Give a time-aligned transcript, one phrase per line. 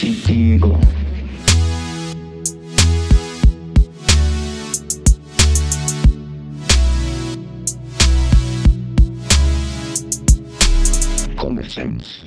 [0.00, 0.78] positivo.
[11.36, 12.24] Comencemos.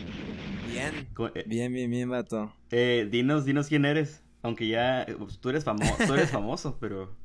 [0.71, 1.07] Bien.
[1.36, 2.54] Eh, Bien, bien, bien, vato.
[2.71, 4.21] eh, dinos, dinos quién eres.
[4.41, 7.16] Aunque ya, pues, tú eres famoso, tú eres famoso, pero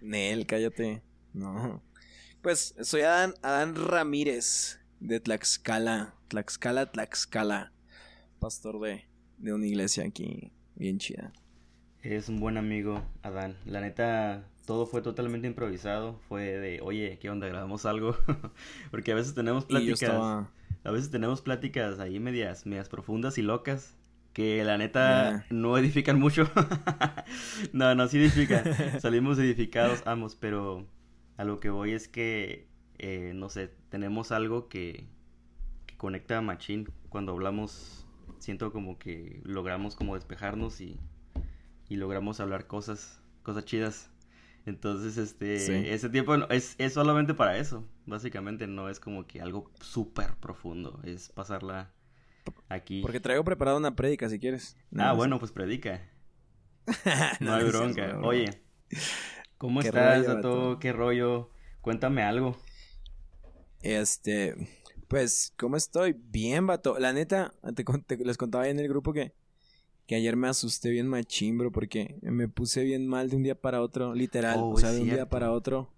[0.00, 1.02] Nel, cállate.
[1.32, 1.82] No.
[2.42, 6.14] Pues soy Adán, Adán Ramírez de Tlaxcala.
[6.28, 7.72] Tlaxcala, Tlaxcala.
[8.38, 11.32] Pastor de, de una iglesia aquí bien chida.
[12.02, 13.56] eres un buen amigo, Adán.
[13.64, 16.18] La neta, todo fue totalmente improvisado.
[16.28, 17.46] Fue de, oye, ¿qué onda?
[17.46, 18.16] ¿Grabamos algo?
[18.90, 20.50] Porque a veces tenemos pláticas, estaba.
[20.84, 23.94] a veces tenemos pláticas ahí medias, medias profundas y locas.
[24.32, 26.48] Que la neta no edifican mucho.
[27.72, 28.62] no, no, sí edifican.
[29.00, 30.86] Salimos edificados ambos, pero
[31.36, 32.68] a lo que voy es que,
[32.98, 35.08] eh, no sé, tenemos algo que,
[35.86, 36.88] que conecta a Machín.
[37.08, 37.97] Cuando hablamos,
[38.40, 40.98] siento como que logramos como despejarnos y,
[41.88, 44.10] y logramos hablar cosas, cosas chidas.
[44.66, 45.72] Entonces, este, Sí.
[45.88, 47.88] ese tiempo es, es solamente para eso.
[48.06, 51.00] Básicamente no es como que algo súper profundo.
[51.04, 51.90] Es pasarla
[52.68, 53.00] aquí.
[53.00, 54.76] Porque traigo preparada una prédica si quieres.
[54.96, 56.02] Ah, No, bueno, pues predica.
[57.40, 58.18] No, no, hay bronca.
[58.22, 58.62] Oye,
[59.58, 60.78] ¿cómo ¿Qué estás, rollo, vato?
[60.80, 61.50] ¿Qué rollo?
[61.80, 62.56] Cuéntame algo.
[63.82, 64.54] Este,
[65.08, 66.12] pues, ¿cómo estoy?
[66.12, 66.98] Bien, vato.
[66.98, 69.32] La neta, te, les contaba en el grupo que,
[70.06, 73.54] que ayer me asusté bien machín, bro, porque me puse bien mal de un día
[73.54, 74.58] para otro, literal.
[74.60, 75.90] Oh, o sea, de un día para otro.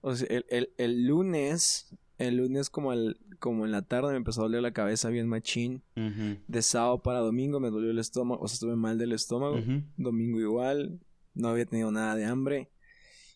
[0.00, 4.16] O sea, el, el, el lunes, el lunes como, al, como en la tarde me
[4.16, 5.82] empezó a doler la cabeza bien machín.
[5.94, 9.58] De sábado para domingo me dolió el estómago, o sea, estuve mal del estómago.
[9.96, 11.00] Domingo igual,
[11.34, 12.70] no había tenido nada de hambre.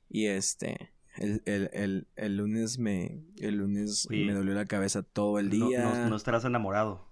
[0.08, 5.38] Y este, el, el, el, el lunes me, el lunes me dolió la cabeza todo
[5.38, 5.82] el día.
[5.84, 7.10] no- no estarás enamorado.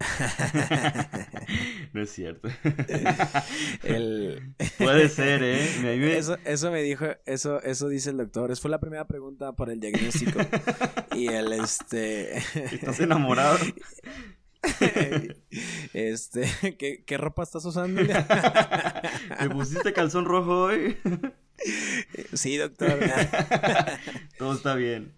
[1.92, 2.48] no es cierto.
[3.82, 5.68] El- Puede ser, ¿eh?
[5.82, 8.50] Me- Eso, eso me dijo, eso, eso dice el doctor.
[8.50, 10.40] Esa fue la primera pregunta para el diagnóstico.
[11.14, 12.38] y el este.
[12.38, 13.58] ¿Estás enamorado?
[15.94, 18.02] este, ¿qué, ¿qué ropa estás usando?
[18.02, 20.96] ¿Te pusiste calzón rojo hoy?
[22.34, 22.98] sí, doctor.
[24.38, 25.12] Todo está bien.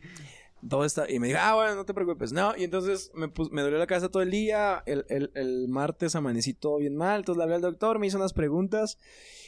[0.69, 1.11] todo está.
[1.11, 2.33] Y me dijo, ah, bueno, no te preocupes.
[2.33, 4.83] No, y entonces me, pus- me dolió la cabeza todo el día.
[4.87, 7.21] El, el, el martes amanecí todo bien mal.
[7.21, 8.99] Entonces le hablé al doctor, me hizo unas preguntas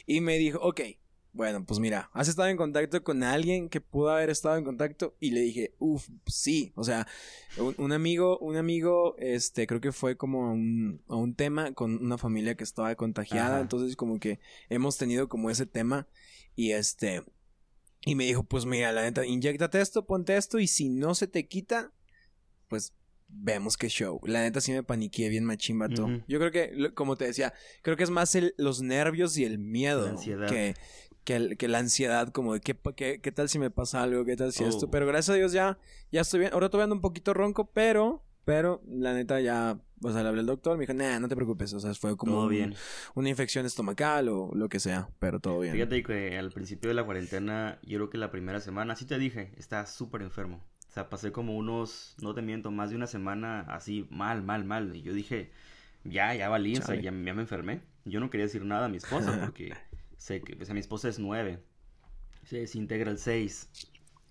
[0.05, 0.81] y me dijo, ok,
[1.31, 5.15] bueno, pues mira, ¿has estado en contacto con alguien que pudo haber estado en contacto?
[5.19, 6.71] Y le dije, uff, sí.
[6.75, 7.07] O sea,
[7.57, 11.73] un, un amigo, un amigo, este, creo que fue como a un, a un tema
[11.73, 13.55] con una familia que estaba contagiada.
[13.55, 13.61] Ajá.
[13.61, 14.39] Entonces, como que
[14.69, 16.07] hemos tenido como ese tema.
[16.55, 17.23] Y este.
[18.05, 21.27] Y me dijo, pues mira, la neta, inyectate esto, ponte esto, y si no se
[21.27, 21.91] te quita,
[22.67, 22.93] pues
[23.27, 24.19] vemos qué show.
[24.23, 26.03] La neta sí me paniqué bien machín, vato.
[26.05, 26.21] Ujú.
[26.27, 29.57] Yo creo que, como te decía, creo que es más el, los nervios y el
[29.57, 30.05] miedo
[30.47, 30.75] que,
[31.23, 34.23] que, el- que la ansiedad, como de qué, qué, qué tal si me pasa algo,
[34.25, 34.85] qué tal si esto.
[34.85, 34.91] Oh.
[34.91, 35.79] Pero gracias a Dios ya,
[36.11, 36.53] ya estoy bien.
[36.53, 40.41] Ahora todavía ando un poquito ronco, pero, pero la neta ya, o sea, le hablé
[40.41, 42.75] al doctor, me dijo, nah, no te preocupes, o sea, fue como Todo un- bien.
[43.15, 45.73] una infección estomacal o lo que sea, pero todo bien.
[45.73, 49.17] Fíjate que al principio de la cuarentena, yo creo que la primera semana, sí te
[49.17, 50.63] dije, estaba súper enfermo.
[50.89, 54.63] O sea, pasé como unos, no te miento, más de una semana así, mal, mal,
[54.63, 54.95] mal.
[54.95, 55.51] Y yo dije,
[56.05, 57.81] ya, ya valí, o sea, ya, ya me enfermé.
[58.05, 59.73] Yo no quería decir nada a mi esposa porque
[60.17, 61.59] sé que, o sea, mi esposa es nueve,
[62.45, 63.69] se desintegra el seis.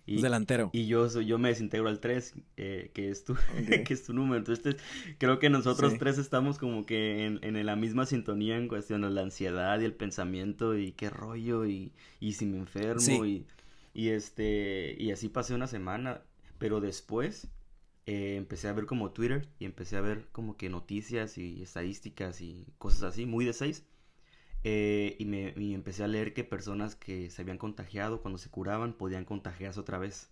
[0.07, 0.69] Y, delantero.
[0.73, 3.35] y yo, soy- yo me desintegro al 3, que es tu,
[3.87, 4.37] que es tu número.
[4.39, 4.77] Entonces,
[5.19, 5.99] creo que nosotros Sí.
[5.99, 9.85] tres estamos como que en, en la misma sintonía en cuestión de la ansiedad y
[9.85, 13.47] el pensamiento y qué rollo y, y si me enfermo Sí.
[13.95, 16.21] y, y este y así pasé una semana.
[16.59, 17.49] Pero después
[18.07, 22.41] eh, empecé a ver como Twitter y empecé a ver como que noticias y estadísticas
[22.43, 23.85] y cosas así, muy de seis.
[24.67, 28.49] Eh, y me y empecé a leer que personas que se habían contagiado cuando se
[28.49, 30.31] curaban podían contagiarse otra vez.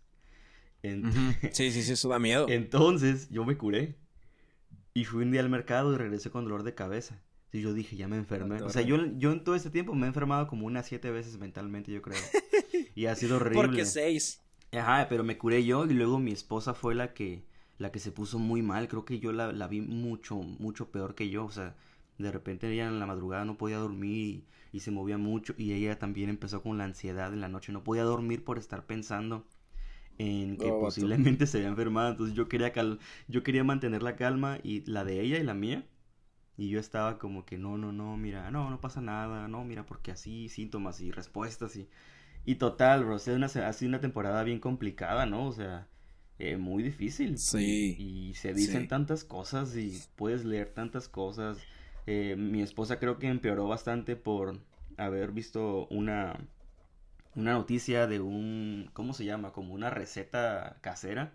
[1.53, 2.47] Sí, sí, sí, eso da miedo.
[2.49, 3.95] Entonces yo me curé
[4.95, 7.23] y fui un día al mercado y regresé con dolor de cabeza.
[7.53, 8.63] Y yo dije, ya me enfermé.
[8.63, 11.39] O sea, yo, yo en todo este tiempo me he enfermado como unas siete veces
[11.39, 12.19] mentalmente, yo creo.
[12.95, 13.55] Y ha sido horrible.
[13.55, 14.43] Porque seis.
[14.71, 17.45] Ajá, pero me curé yo y luego mi esposa fue la que
[17.79, 18.89] la que se puso muy mal.
[18.89, 21.45] Creo que yo la, la vi mucho, mucho peor que yo.
[21.45, 21.75] O sea,
[22.19, 25.55] de repente ella en la madrugada no podía dormir y, y se movía mucho.
[25.59, 27.73] Y ella también empezó con la ansiedad en la noche.
[27.73, 29.47] No podía dormir por estar pensando
[30.19, 32.11] en que Oh, posiblemente se había enfermado.
[32.11, 32.99] Entonces yo quería, cal
[33.29, 35.87] yo quería mantener la calma y la de ella y la mía.
[36.57, 39.87] Y yo estaba como que no, no, no, mira, no, no pasa nada, no, mira,
[39.87, 41.89] porque así, síntomas y respuestas y...
[42.47, 45.49] Y total, bro, o sea, una, ha sido una temporada bien complicada, ¿no?
[45.49, 45.89] O sea,
[46.39, 47.45] eh, muy difícil.
[47.47, 47.99] Sí.
[47.99, 48.89] Y, y se dicen Sí.
[48.89, 51.67] tantas cosas y puedes leer tantas cosas.
[52.07, 54.59] Eh, mi esposa creo que empeoró bastante por
[54.97, 56.37] haber visto una,
[57.35, 59.53] una noticia de un, ¿cómo se llama?
[59.53, 61.33] Como una receta casera,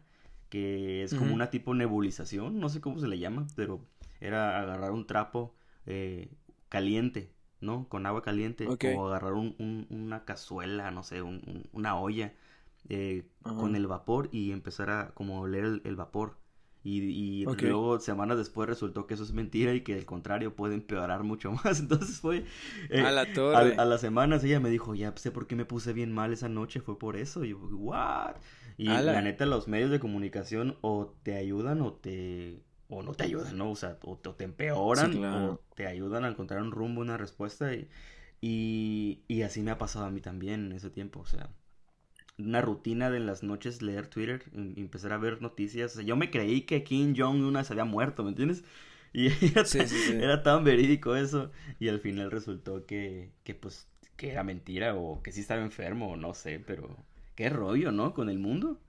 [0.50, 3.82] que es como una tipo nebulización, no sé cómo se le llama, pero
[4.22, 5.56] era agarrar un trapo
[5.86, 6.30] eh,
[6.70, 7.32] caliente,
[7.62, 7.88] ¿no?
[7.90, 12.34] Con agua caliente, o agarrar un- un- una cazuela, no sé, un- un- una olla
[12.90, 13.26] eh,
[13.58, 16.38] con el vapor y empezar a como oler el, el vapor.
[16.90, 21.24] Y, luego semanas después resultó que eso es mentira y que al contrario puede empeorar
[21.24, 21.82] mucho más.
[21.82, 22.46] Entonces fue...
[22.90, 23.76] eh, a la torre.
[23.78, 26.48] a las semanas ella me dijo, ya sé por qué me puse bien mal esa
[26.48, 27.44] noche, fue por eso.
[27.44, 28.36] Y yo, ¿what?
[28.78, 32.64] Y la neta, los medios de comunicación o te ayudan o te...
[32.88, 33.72] o no te ayudan, ¿no?
[33.72, 35.54] O sea, o te, o te empeoran Sí, claro.
[35.54, 37.74] o te ayudan a encontrar un rumbo, una respuesta.
[37.74, 37.90] Y,
[38.40, 41.50] y, y así me ha pasado a mí también en ese tiempo, o sea...
[42.38, 45.94] Una rutina de en las noches leer Twitter y empezar a ver noticias.
[45.94, 48.64] O sea, yo me creí que Kim Jong-un se había muerto, ¿me entiendes?
[49.14, 50.24] Y era, Sí, tan- sí, sí.
[50.24, 51.52] era tan verídico eso.
[51.80, 53.88] Y al final resultó que, que pues,
[54.18, 56.96] que era mentira o que sí estaba enfermo, o no sé, pero
[57.36, 58.14] qué rollo, ¿no?
[58.14, 58.80] Con el mundo.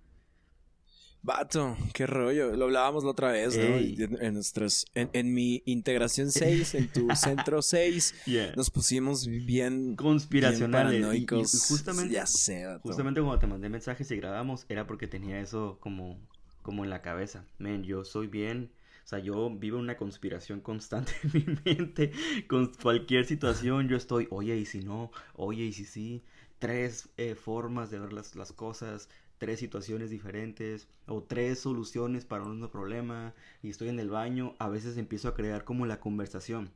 [1.22, 2.54] Vato, qué rollo.
[2.56, 3.76] Lo hablábamos la otra vez, ¿no?
[3.76, 3.96] Ey.
[3.98, 8.52] Y En, en nuestras, en, en mi integración 6, en tu centro 6, Yeah.
[8.56, 10.90] nos pusimos bien, Conspiracionales.
[10.92, 11.66] bien Y- y, paranoicos.
[11.68, 12.80] justamente, Ya sé, vato.
[12.82, 16.18] justamente cuando te mandé mensajes y grabamos, era porque tenía eso como,
[16.62, 17.44] como en la cabeza.
[17.58, 18.72] Men, yo soy bien.
[19.04, 22.12] O sea, yo vivo una conspiración constante en mi mente.
[22.46, 26.22] Con cualquier situación yo estoy, oye, y si no, oye, y si sí.
[26.58, 29.08] Tres eh, formas de ver las, las cosas,
[29.38, 33.34] tres situaciones diferentes, o tres soluciones para un mismo problema.
[33.62, 36.70] Y estoy en el baño, a veces empiezo a crear como la conversación.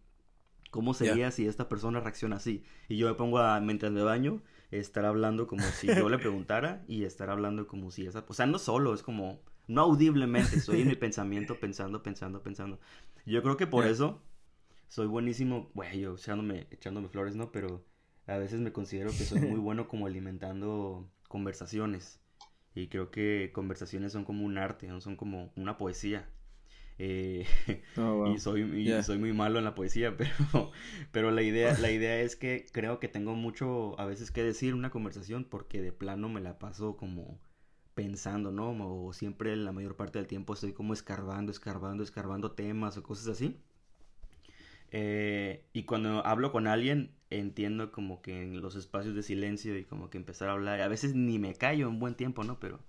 [0.70, 2.64] ¿Cómo sería si esta persona reacciona así?
[2.88, 6.82] Y yo me pongo a, mientras me baño, estar hablando como si yo le preguntara
[6.88, 8.24] y estar hablando como si esa...
[8.26, 9.40] O sea, no solo, es como...
[9.68, 12.80] No audiblemente, estoy en mi pensamiento pensando, pensando, pensando.
[13.26, 14.22] Yo creo que por eso
[14.88, 17.52] soy buenísimo, bueno, yo echándome, echándome flores, ¿no?
[17.52, 17.84] Pero
[18.26, 22.21] a veces me considero que soy muy bueno como alimentando conversaciones.
[22.74, 25.00] Y creo que conversaciones son como un arte, ¿no?
[25.00, 26.28] son como una poesía.
[26.98, 27.46] Eh,
[27.96, 28.34] Oh, wow.
[28.34, 29.02] y soy, y Ya.
[29.02, 30.72] soy muy malo en la poesía, pero,
[31.12, 34.74] pero la idea, la idea es que creo que tengo mucho a veces que decir
[34.74, 37.40] una conversación porque de plano me la paso como
[37.94, 38.72] pensando, ¿no?
[39.06, 43.28] O siempre la mayor parte del tiempo estoy como escarbando, escarbando, escarbando temas o cosas
[43.28, 43.60] así.
[44.90, 49.84] Eh, y cuando hablo con alguien entiendo como que en los espacios de silencio y
[49.84, 52.58] como que empezar a hablar, a veces ni me callo un buen tiempo, ¿no?
[52.60, 52.80] Pero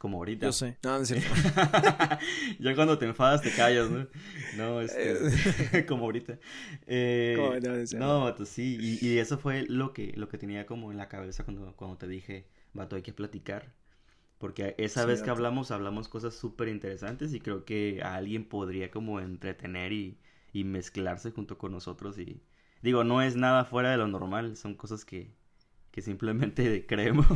[0.00, 0.46] como ahorita.
[0.46, 0.78] Yo sé.
[0.82, 1.34] No, no es cierto.
[2.58, 4.06] ya cuando te enfadas te callas, ¿no?
[4.52, 5.20] No, este,
[5.88, 6.38] como ahorita.
[6.86, 10.66] Eh, no, en no, vato, sí, y, y eso fue lo que, lo que tenía
[10.66, 13.74] como en la cabeza cuando, cuando te dije, vato, hay que platicar.
[14.38, 18.44] Porque esa Sí, vez que hablamos, hablamos cosas súper interesantes y creo que a alguien
[18.48, 20.18] podría como entretener y,
[20.52, 22.42] y mezclarse junto con nosotros y...
[22.82, 25.30] Digo, no es nada fuera de lo normal, son cosas que,
[25.90, 27.26] que simplemente creemos,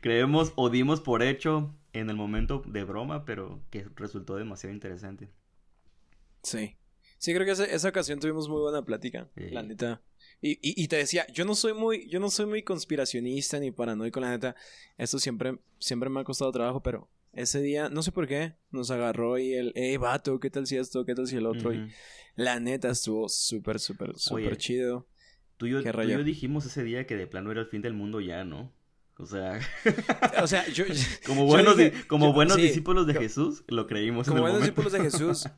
[0.00, 5.30] creemos o dimos por hecho en el momento de broma, pero que resultó demasiado interesante.
[6.42, 6.76] Sí.
[7.18, 9.50] Sí, creo que esa, esa ocasión tuvimos muy buena plática, Sí.
[9.50, 10.02] la neta.
[10.42, 13.70] Y, y, y te decía, yo no soy muy, yo no soy muy conspiracionista ni
[13.70, 14.54] paranoico, la neta.
[14.98, 18.90] Esto siempre, siempre me ha costado trabajo, pero ese día, no sé por qué, nos
[18.90, 21.04] agarró y el, hey, vato, ¿qué tal si esto?
[21.04, 21.72] ¿Qué tal si el otro?
[21.72, 21.88] Y
[22.34, 25.06] la neta estuvo súper, súper, súper chido.
[25.56, 27.66] Tú y, yo, ¿Qué tú y yo dijimos ese día que de plano era el
[27.68, 28.72] fin del mundo ya, ¿no?
[29.18, 29.58] O sea,
[30.42, 30.84] O sea, yo...
[31.26, 34.44] como yo buenos, dije- como yo- buenos sí, discípulos de Jesús, lo creímos Como en
[34.46, 34.82] el buenos momento.
[34.82, 35.48] discípulos de Jesús,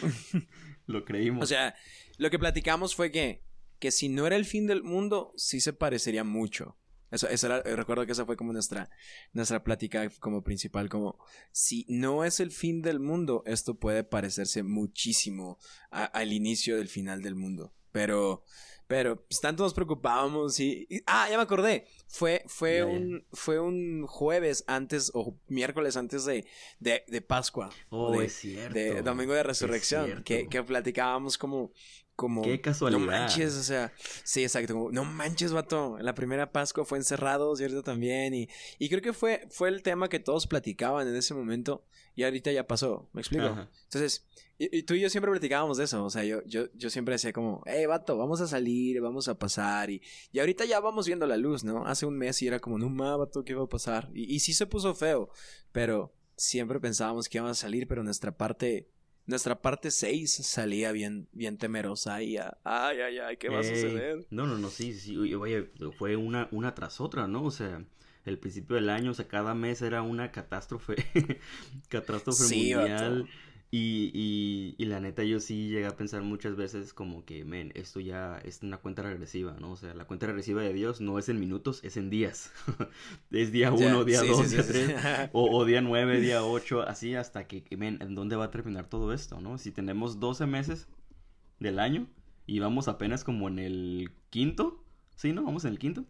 [0.86, 1.44] lo creímos.
[1.44, 1.74] O sea,
[2.18, 3.42] lo que platicamos fue que,
[3.78, 6.76] que si no era el fin del mundo, sí se parecería mucho.
[7.12, 8.90] Eso, eso era, eh, recuerdo que esa fue como nuestra,
[9.32, 11.18] nuestra plática como principal, como
[11.52, 15.58] si no es el fin del mundo, esto puede parecerse muchísimo
[15.90, 17.72] a- al inicio del final del mundo.
[17.92, 18.42] Pero,
[18.86, 23.60] pero, pues, tanto nos preocupábamos y, y- ah, ya me acordé, fue, fue un, fue
[23.60, 26.46] un jueves antes o miércoles antes de,
[26.80, 27.68] de, de Pascua.
[27.90, 28.74] o oh, de, es cierto.
[28.74, 31.72] de Domingo de Resurrección, que platicábamos como,
[32.16, 33.00] como, Qué casualidad.
[33.00, 33.92] no manches, o sea,
[34.24, 37.82] sí, exacto, como, no manches, vato, la primera Pascua fue encerrado, ¿cierto?
[37.82, 41.84] También, y, y creo que fue, fue el tema que todos platicaban en ese momento,
[42.14, 43.46] y ahorita ya pasó, ¿me explico?
[43.46, 43.70] Ajá.
[43.84, 44.26] Entonces,
[44.58, 47.14] y, y tú y yo siempre platicábamos de eso, o sea, yo, yo, yo siempre
[47.14, 51.06] decía como, hey, vato, vamos a salir, vamos a pasar, y, y ahorita ya vamos
[51.06, 51.86] viendo la luz, ¿no?
[51.86, 54.10] Hace un mes y era como, no ma, vato, ¿qué va a pasar?
[54.14, 55.30] Y, y sí se puso feo,
[55.72, 58.88] pero siempre pensábamos que íbamos a salir, pero nuestra parte,
[59.26, 63.62] nuestra parte 6 salía bien, bien temerosa y a- ay, ay, ay, ¿qué va a
[63.64, 64.26] suceder?
[64.30, 67.44] No, no, no, sí, sí, oye, fue una, una tras otra, ¿no?
[67.44, 67.84] O sea,
[68.24, 70.96] el principio del año, o sea, cada mes era una catástrofe,
[71.88, 73.28] catástrofe Sí, mundial.
[73.74, 77.72] Y, y, y, la neta, yo sí llegué a pensar muchas veces como que, men,
[77.74, 79.72] esto ya es una cuenta regresiva, ¿no?
[79.72, 82.52] O sea, la cuenta regresiva de Dios no es en minutos, es en días.
[83.30, 84.94] es día uno, día dos, día tres,
[85.32, 88.90] o, o, día nueve, día ocho, así hasta que, men, ¿en dónde va a terminar
[88.90, 89.56] todo esto, no?
[89.56, 90.86] Si tenemos 12 meses
[91.58, 92.08] del año
[92.46, 94.84] y vamos apenas como en el quinto,
[95.16, 95.44] ¿sí, no?
[95.44, 96.04] Vamos en el quinto.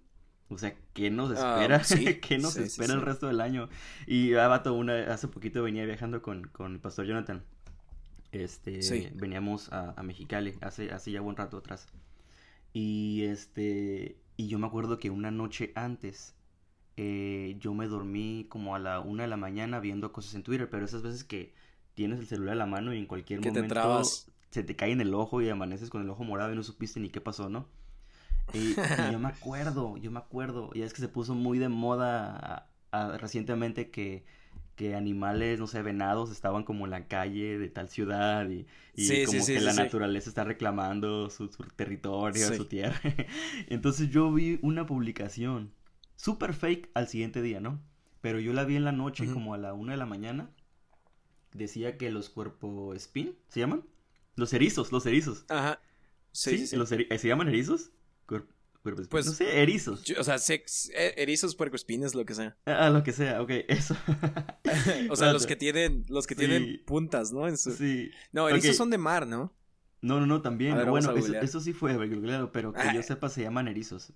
[0.49, 1.81] O sea, ¿qué nos ah, espera?
[2.21, 3.69] ¿Qué nos espera el resto del año?
[4.09, 7.45] Y ah, vato, una, hace poquito venía viajando con, con el pastor Jonathan.
[8.33, 11.87] Este, veníamos a, a, Mexicali hace, hace ya buen rato atrás.
[12.73, 16.35] Y este, y yo me acuerdo que una noche antes
[16.97, 20.69] eh, yo me dormí como a la una de la mañana viendo cosas en Twitter,
[20.69, 21.55] pero esas veces que
[21.95, 24.03] tienes el celular a la mano y en cualquier momento
[24.51, 27.01] se te cae en el ojo y amaneces con el ojo morado y no supiste
[27.01, 27.67] ni qué pasó, ¿no?
[28.53, 28.75] Y,
[29.11, 32.69] yo me acuerdo, yo me acuerdo, y es que se puso muy de moda
[33.19, 34.25] recientemente que,
[34.77, 38.67] que animales, no sé, venados estaban como en la calle de tal ciudad y,
[39.27, 43.01] como que la naturaleza está reclamando su, territorio, su tierra.
[43.69, 45.73] Entonces yo vi una publicación
[46.17, 47.81] súper fake al siguiente día, ¿no?
[48.21, 50.51] Pero yo la vi en la noche como a la una de la mañana.
[51.53, 53.85] Decía que los cuerpos spin, ¿se llaman?
[54.37, 55.45] Los erizos, los erizos.
[55.49, 55.81] Ajá.
[56.31, 57.91] Sí, Los ¿Se llaman erizos?
[58.83, 60.03] Pues, no sé, erizos.
[60.19, 62.57] o sea, sex, e, erizos, puercoespines, lo que sea.
[62.67, 63.97] Ah, lo que sea, ok, eso.
[65.11, 67.47] o sea, los que tienen, los que tienen puntas, ¿no?
[67.47, 68.11] En Sí.
[68.33, 69.53] No, erizos son de mar, ¿no?
[70.01, 70.75] No, no, no, también.
[70.89, 71.95] bueno, eso, sí fue,
[72.53, 73.03] pero que yo ah.
[73.03, 74.13] sepa se llaman erizos.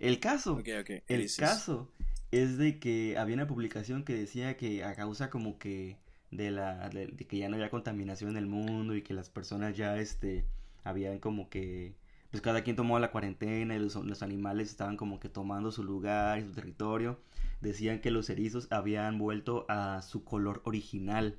[0.00, 1.92] El caso, okay, el caso
[2.32, 5.98] es de que había una publicación que decía que a causa como que
[6.30, 9.76] de la de que ya no había contaminación en el mundo y que las personas
[9.76, 10.44] ya este
[10.84, 11.94] habían como que
[12.30, 16.38] pues cada quien tomó la cuarentena y los, animales estaban como que tomando su lugar
[16.38, 17.18] y su territorio.
[17.60, 21.38] Decían que los erizos habían vuelto a su color original.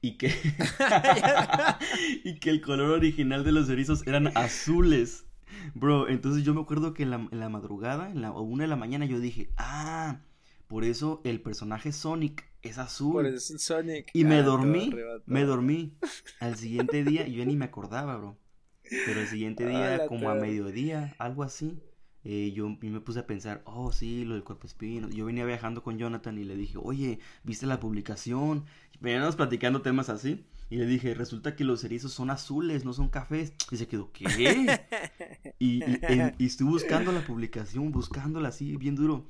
[0.00, 0.34] Y que,
[2.24, 5.26] y que el color original de los erizos eran azules.
[5.74, 9.04] Bro, entonces yo me acuerdo que en la, madrugada, en la una de la mañana,
[9.04, 10.18] yo dije, ah,
[10.66, 13.12] por eso el personaje Sonic es azul.
[13.12, 14.10] Por eso Sonic.
[14.12, 14.92] Y me ah, dormí,
[15.26, 15.94] me dormí.
[16.40, 18.41] Al siguiente día, yo ni me acordaba, bro.
[18.88, 21.78] Pero el siguiente día, como a mediodía, algo así,
[22.24, 25.08] eh, yo me puse a pensar, oh sí, lo del cuerpo espino.
[25.08, 28.64] Yo venía viajando con Jonathan y le dije, oye, ¿viste la publicación?
[29.00, 30.44] Veníamos platicando temas así.
[30.70, 33.52] Y le dije, resulta que los erizos son azules, no son cafés.
[33.70, 34.24] Y se quedó, ¿qué?
[35.58, 36.00] y, y,
[36.38, 39.26] y estuve buscando la publicación, buscándola así, bien duro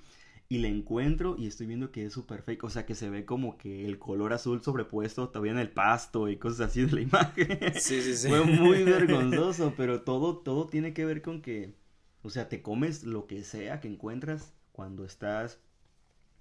[0.52, 3.25] y le encuentro y estoy viendo que es súper fake, o sea que se ve
[3.25, 7.00] como que el color azul sobrepuesto todavía en el pasto y cosas así de la
[7.00, 7.59] imagen.
[7.75, 8.28] Sí, sí, sí.
[8.28, 11.75] Fue muy vergonzoso, pero todo, todo tiene que ver con que,
[12.23, 15.59] o sea, te comes lo que sea que encuentras cuando estás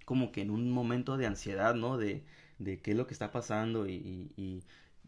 [0.06, 1.98] como que en un momento de ansiedad, ¿no?
[1.98, 2.26] De,
[2.60, 4.64] de qué es lo que está pasando y, y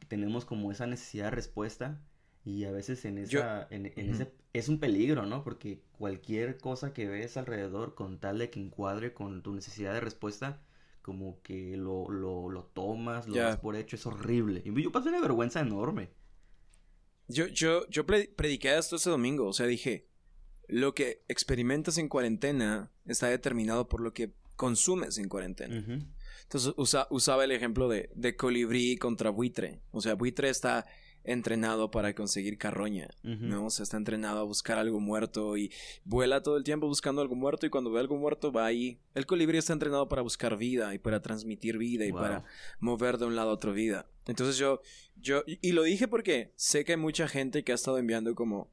[0.07, 2.01] tenemos como esa necesidad de respuesta
[2.46, 5.44] y a veces en esa, en, ese, es un peligro, ¿no?
[5.44, 10.02] Porque cualquier cosa que ves alrededor con tal de que encuadre con tu necesidad de
[10.02, 10.62] respuesta,
[11.02, 14.62] como que lo, lo, lo tomas, lo das por hecho, es horrible.
[14.66, 16.10] Y yo pasé una vergüenza enorme.
[17.30, 20.08] Yo, yo, yo prediqué esto ese domingo, o sea, dije,
[20.68, 25.84] lo que experimentas en cuarentena está determinado por lo que consumes en cuarentena.
[26.44, 29.82] Entonces usaba el ejemplo de, de colibrí contra buitre.
[29.92, 30.86] O sea, buitre está
[31.24, 33.65] entrenado para conseguir carroña, ¿no?
[33.65, 35.72] O sea, está entrenado a buscar algo muerto y
[36.03, 39.00] vuela todo el tiempo buscando algo muerto y cuando ve algo muerto va ahí.
[39.15, 42.44] El colibrí está entrenado para buscar vida y para transmitir vida y para
[42.80, 44.08] mover de un lado a otro vida.
[44.25, 44.82] Entonces yo,
[45.15, 48.70] yo, y lo dije porque sé que hay mucha gente que ha estado enviando como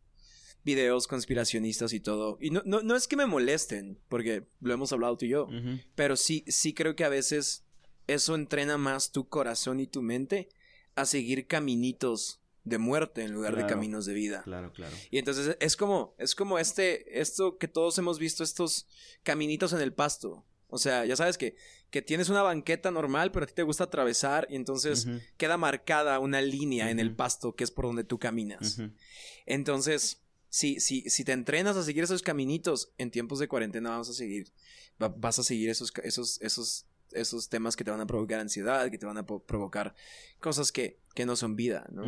[0.64, 2.38] videos conspiracionistas y todo.
[2.40, 5.48] Y no, no, no es que me molesten, porque lo hemos hablado tú y yo,
[5.94, 7.64] pero sí, sí creo que a veces
[8.06, 10.48] eso entrena más tu corazón y tu mente
[10.96, 14.42] a seguir caminitos de muerte en lugar de caminos de vida.
[14.42, 14.94] Claro, claro.
[15.10, 18.86] Y entonces es como, es como este, esto que todos hemos visto, estos
[19.22, 20.44] caminitos en el pasto.
[20.70, 21.56] O sea, ya sabes que,
[21.90, 26.18] que tienes una banqueta normal, pero a ti te gusta atravesar y entonces queda marcada
[26.20, 28.80] una línea en el pasto que es por donde tú caminas.
[29.46, 34.10] Entonces, si, si, si te entrenas a seguir esos caminitos, en tiempos de cuarentena vamos
[34.10, 34.52] a seguir,
[34.98, 38.98] vas a seguir esos, esos, esos, esos temas que te van a provocar ansiedad, que
[38.98, 39.94] te van a provocar
[40.38, 42.04] cosas que, que no son vida, ¿no?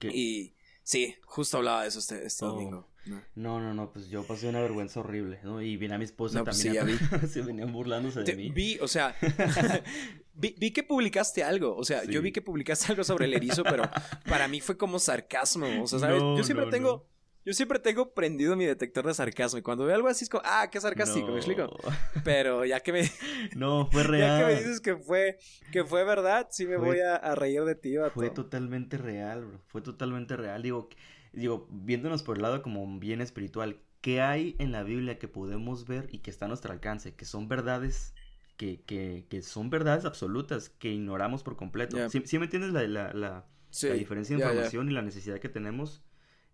[0.00, 2.48] Y sí, justo hablaba de eso este, este oh.
[2.48, 2.88] domingo.
[3.06, 3.60] ¿no?
[3.60, 5.60] no, no, pues yo pasé una vergüenza horrible, ¿no?
[5.60, 6.98] Y vine a mi esposa pues también.
[7.28, 8.50] se venían burlándose de mí.
[8.50, 9.14] Vi, o sea,
[10.34, 11.76] vi, vi, que publicaste algo.
[11.76, 13.90] O sea, yo vi que publicaste algo sobre el erizo, pero
[14.26, 15.82] para mí fue como sarcasmo.
[15.82, 16.20] O sea, ¿sabes?
[16.20, 17.06] yo siempre tengo.
[17.44, 20.42] Yo siempre tengo prendido mi detector de sarcasmo y cuando veo algo así es como,
[20.46, 21.68] ah, qué sarcástico, ¿me explico?
[22.24, 23.02] Pero ya que me...
[23.56, 24.40] no, fue real.
[24.40, 25.38] Ya que me dices que fue,
[25.70, 28.14] que fue verdad, sí me voy a, reír de ti, vato.
[28.14, 29.60] Fue totalmente real, bro.
[29.66, 30.62] Fue totalmente real.
[30.62, 30.88] Digo,
[31.32, 35.86] digo, viéndonos por el lado como bien espiritual, ¿qué hay en la Biblia que podemos
[35.86, 37.14] ver y que está a nuestro alcance?
[37.14, 38.14] Que son verdades
[38.56, 41.98] que, que, que son verdades absolutas que ignoramos por completo.
[42.08, 43.46] ¿Sí, me entiendes la, la, la,
[43.94, 46.02] diferencia de información y la necesidad que tenemos?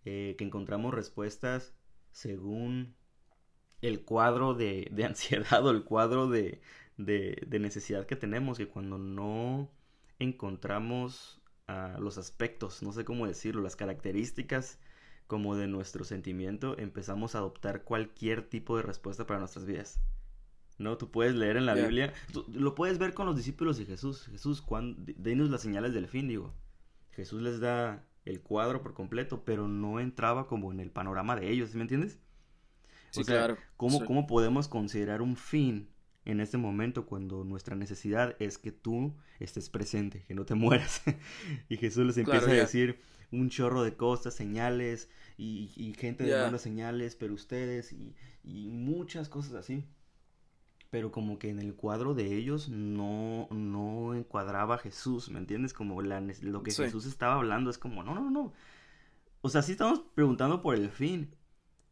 [0.03, 1.75] Eh, que encontramos respuestas
[2.11, 2.95] según
[3.81, 6.61] el cuadro de, de ansiedad o el cuadro de,
[6.97, 9.71] de, de, necesidad que tenemos, que cuando no
[10.19, 14.79] encontramos uh, los aspectos, no sé cómo decirlo, las características
[15.27, 20.01] como de nuestro sentimiento, empezamos a adoptar cualquier tipo de respuesta para nuestras vidas.
[20.77, 20.97] ¿no?
[20.97, 22.11] Tú puedes leer en la Biblia,
[22.51, 24.25] lo puedes ver con los discípulos de Jesús.
[24.25, 26.53] Jesús, cuando, denos las señales del fin, digo.
[27.11, 31.49] Jesús les da el cuadro por completo, pero no entraba como en el panorama de
[31.49, 32.17] ellos, ¿me entiendes?
[33.09, 33.57] Sí, claro.
[33.77, 35.89] ¿cómo, ¿cómo podemos considerar un fin
[36.23, 41.01] en este momento cuando nuestra necesidad es que tú estés presente, que no te mueras?
[41.69, 42.99] y Jesús les empieza a decir
[43.31, 49.27] un chorro de cosas, señales, y, gente de demanda señales, pero ustedes, y, y muchas
[49.27, 49.85] cosas así
[50.91, 55.73] pero como que en el cuadro de ellos no, no encuadraba a Jesús, ¿me entiendes?
[55.73, 58.53] Como la, lo que Jesús estaba hablando es como, no, no, no.
[59.39, 61.33] O sea, sí estamos preguntando por el fin,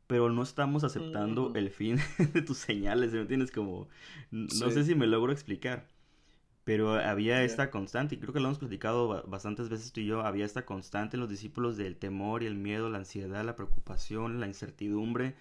[0.06, 1.56] pero no estamos aceptando mm.
[1.56, 1.98] el fin
[2.34, 3.52] de tus señales, ¿me entiendes?
[3.52, 3.88] Como,
[4.32, 5.88] no sé si me logro explicar,
[6.66, 10.24] pero había esta constante, y creo que lo hemos platicado bastantes veces tú y yo,
[10.24, 14.42] había esta constante en los discípulos del temor y el miedo, la ansiedad, la preocupación,
[14.42, 15.36] la incertidumbre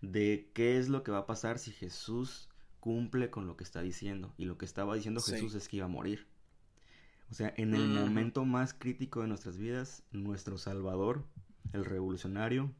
[0.00, 2.49] de qué es lo que va a pasar si Jesús
[2.80, 4.34] cumple con lo que está diciendo.
[4.36, 6.26] Y lo que estaba diciendo Jesús es que iba a morir.
[7.30, 11.24] O sea, en el momento más crítico de nuestras vidas, nuestro Salvador,
[11.72, 12.72] el revolucionario,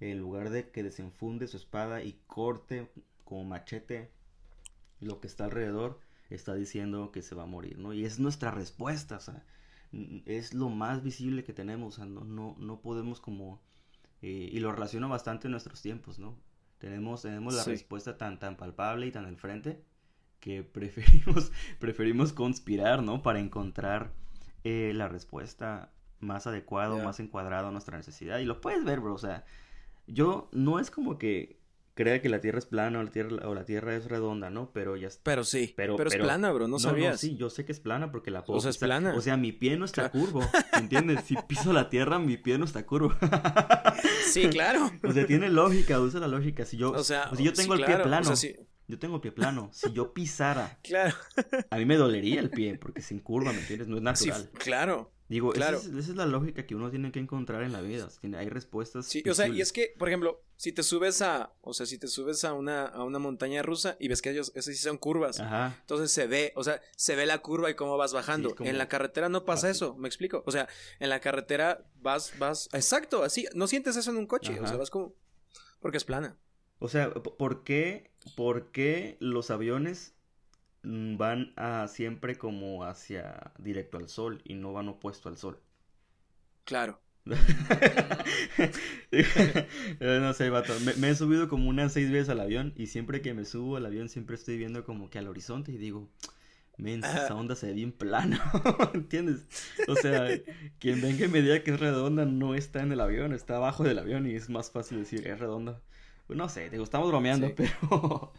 [0.00, 2.90] en lugar de que desenfunde su espada y corte
[3.24, 4.10] como machete
[5.00, 7.94] lo que está alrededor, está diciendo que se va a morir, ¿no?
[7.94, 9.44] Y es nuestra respuesta, o sea,
[10.26, 13.60] es lo más visible que tenemos, o sea, no, no, no podemos como...
[14.20, 16.36] Eh, y lo relaciono bastante en nuestros tiempos, ¿no?
[16.78, 19.82] Tenemos, tenemos la respuesta tan, tan palpable y tan al frente
[20.40, 23.22] que preferimos, preferimos conspirar, ¿no?
[23.22, 24.12] Para encontrar
[24.64, 28.38] eh, la respuesta más adecuada, más encuadrada a nuestra necesidad.
[28.38, 29.14] Y lo puedes ver, bro.
[29.14, 29.44] O sea,
[30.06, 31.60] yo no es como que
[31.98, 34.70] crea que la Tierra es plana o la Tierra, o la tierra es redonda, ¿no?
[34.72, 35.74] Pero ya Pero sí.
[35.76, 36.68] Pero, es plana, bro.
[36.68, 37.18] No, sabías.
[37.18, 38.56] sí, yo sé que es plana porque la puedo...
[38.56, 39.14] O sea, es plana.
[39.16, 40.40] O sea, mi pie no está curvo,
[40.74, 41.24] ¿entiendes?
[41.24, 43.12] si piso la Tierra, mi pie no está curvo.
[44.30, 44.92] sí, claro.
[45.02, 46.64] O sea, tiene lógica, usa la lógica.
[46.64, 48.32] Si yo, o sea, si yo tengo el pie plano...
[48.86, 49.68] Yo tengo el pie plano.
[49.72, 51.14] Si yo pisara, claro.
[51.68, 53.88] a mí me dolería el pie porque sin curva, ¿me entiendes?
[53.88, 54.50] No es natural.
[54.54, 55.12] claro.
[55.28, 55.76] Digo, claro.
[55.76, 58.08] esa, es, la lógica que uno tiene que encontrar en la vida.
[58.36, 59.06] Hay respuestas.
[59.06, 61.98] Sí, o sea, y es que, por ejemplo, si te subes a, o sea, si
[61.98, 64.96] te subes a una, a una montaña rusa y ves que ellos, esas sí son
[64.96, 65.38] curvas.
[65.38, 65.76] Ajá.
[65.80, 68.54] Entonces se ve, o sea, se ve la curva y cómo vas bajando.
[68.60, 70.42] En la carretera no pasa eso, me explico.
[70.46, 70.66] O sea,
[70.98, 74.78] en la carretera vas, vas, exacto, así, no sientes eso en un coche, o sea,
[74.78, 75.14] vas como,
[75.80, 76.38] porque es plana.
[76.78, 80.14] O sea, ¿por qué, por qué los aviones
[80.82, 85.60] van a siempre como hacia directo al sol y no van opuesto al sol.
[86.64, 87.00] Claro.
[90.00, 90.72] no sé, vato.
[90.98, 93.84] Me, he subido como unas seis veces al avión y siempre que me subo al
[93.86, 96.08] avión siempre estoy viendo como que al horizonte y digo,
[96.78, 98.40] men, esa onda se ve bien plana,
[98.94, 99.46] ¿entiendes?
[99.88, 100.28] O sea,
[100.78, 103.84] quien venga y me diga que es redonda no está en el avión, está abajo
[103.84, 105.82] del avión y es más fácil decir es redonda.
[106.28, 108.32] no sé, digo, estamos bromeando, pero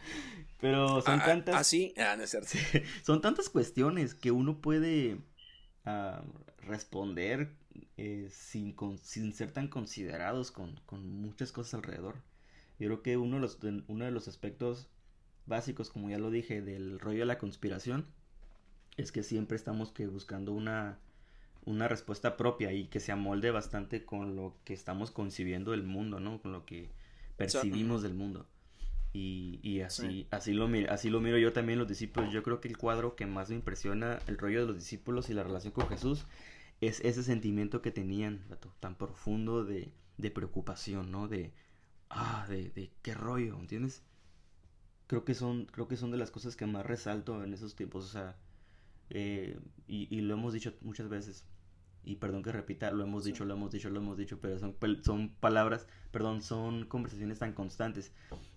[0.60, 1.54] pero son ah, ah, tantas.
[1.54, 1.94] ¿Así?
[1.96, 2.50] Ah, no es cierto.
[3.02, 5.18] son tantas cuestiones que uno puede
[5.84, 6.22] ah,
[6.58, 7.54] responder
[7.96, 10.80] eh, sin, sin ser tan considerados con,
[11.20, 12.16] muchas cosas alrededor.
[12.78, 14.88] Yo creo que uno de, los, uno de los aspectos
[15.46, 18.06] básicos, como ya lo dije, del rollo de la conspiración,
[18.96, 20.98] es que siempre estamos que buscando una,
[21.64, 26.20] una respuesta propia y que se amolde bastante con lo que estamos concibiendo del mundo,
[26.20, 26.40] ¿no?
[26.40, 26.90] Con lo que
[27.36, 28.46] percibimos del mundo.
[29.12, 32.32] Y, y así, así, lo, así lo miro yo también los discípulos.
[32.32, 35.34] Yo creo que el cuadro que más me impresiona el rollo de los discípulos y
[35.34, 36.26] la relación con Jesús
[36.80, 38.44] es ese sentimiento que tenían
[38.78, 41.28] tan profundo de, de preocupación, ¿no?
[41.28, 41.52] De,
[42.08, 44.02] ah, de, de, qué rollo, ¿entiendes?
[45.06, 48.04] Creo que son, creo que son de las cosas que más resalto en esos tiempos,
[48.04, 48.36] o sea,
[49.10, 51.44] eh, y, y, lo hemos dicho muchas veces,
[52.04, 54.76] y perdón que repita, lo hemos dicho, lo hemos dicho, lo hemos dicho, pero son,
[55.02, 58.12] son palabras, perdón, son conversaciones tan constantes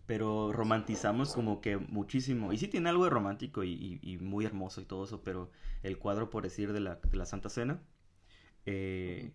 [0.05, 2.51] pero romantizamos como que muchísimo.
[2.53, 5.51] Y sí tiene algo de romántico y, muy hermoso y todo eso, pero
[5.83, 7.81] el cuadro, por decir, de la, de la Santa Cena,
[8.65, 9.31] eh,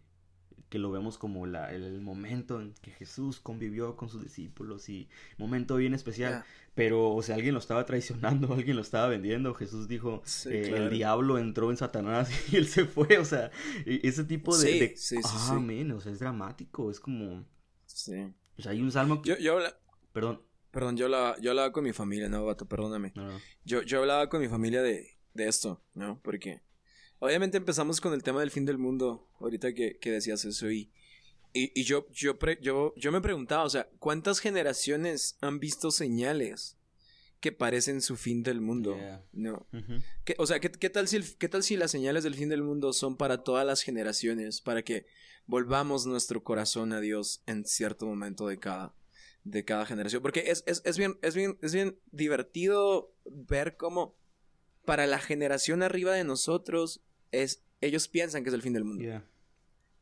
[0.69, 5.09] que lo vemos como la, el momento en que Jesús convivió con sus discípulos y
[5.39, 6.45] momento bien especial.
[6.75, 9.55] Pero, o sea, alguien lo estaba traicionando, alguien lo estaba vendiendo.
[9.55, 10.85] Jesús dijo, Sí, eh, claro.
[10.85, 13.19] el diablo entró en Satanás y él se fue.
[13.19, 13.51] O sea,
[13.87, 14.67] e- ese tipo de...
[14.73, 15.59] Sí, de- sí, sí, ah,
[15.97, 16.91] o sea, es dramático.
[16.91, 17.45] Es como...
[17.87, 18.33] Sí.
[18.59, 19.31] O sea, hay un salmo que...
[19.31, 19.75] Yo, yo, habla-
[20.13, 20.43] Perdón.
[20.71, 23.13] Perdón, yo hablaba, yo hablaba con mi familia, no, vato, perdóname.
[23.15, 23.41] No.
[23.65, 26.21] Yo, yo hablaba con mi familia de, de esto, ¿no?
[26.23, 26.61] Porque
[27.19, 30.91] obviamente empezamos con el tema del fin del mundo, ahorita que, que decías eso, y,
[31.53, 35.91] y, y yo, yo, pre- yo, yo me preguntaba, o sea, ¿cuántas generaciones han visto
[35.91, 36.77] señales
[37.41, 38.97] que parecen su fin del mundo?
[38.97, 39.25] Yeah.
[39.33, 39.67] No.
[39.73, 40.03] Ujú.
[40.25, 42.49] ¿Qué- o sea, ¿qué, qué tal si el- ¿qué tal si las señales del fin
[42.49, 45.07] del mundo son para todas las generaciones, para que
[45.47, 48.93] volvamos nuestro corazón a Dios en cierto momento de cada,
[49.51, 50.23] de cada generación?
[50.23, 54.17] Porque es, es, es bien, es, bien, es bien divertido ver cómo
[54.85, 59.05] para la generación arriba de nosotros es, ellos piensan que es el fin del mundo.
[59.05, 59.29] Yeah.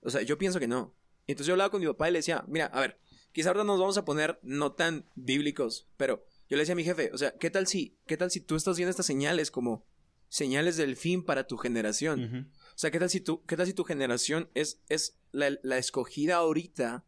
[0.00, 0.94] O sea, yo pienso que no.
[1.26, 2.98] Entonces yo hablaba con mi papá y le decía, mira, a ver,
[3.32, 6.84] quizá ahora nos vamos a poner no tan bíblicos, pero yo le decía a mi
[6.84, 9.84] jefe, o sea, ¿qué tal si, qué tal si tú estás viendo estas señales como
[10.28, 12.52] señales del fin para tu generación?
[12.74, 15.78] O sea, ¿qué tal si tú, qué tal si tu generación es, es la, la
[15.78, 17.04] escogida ahorita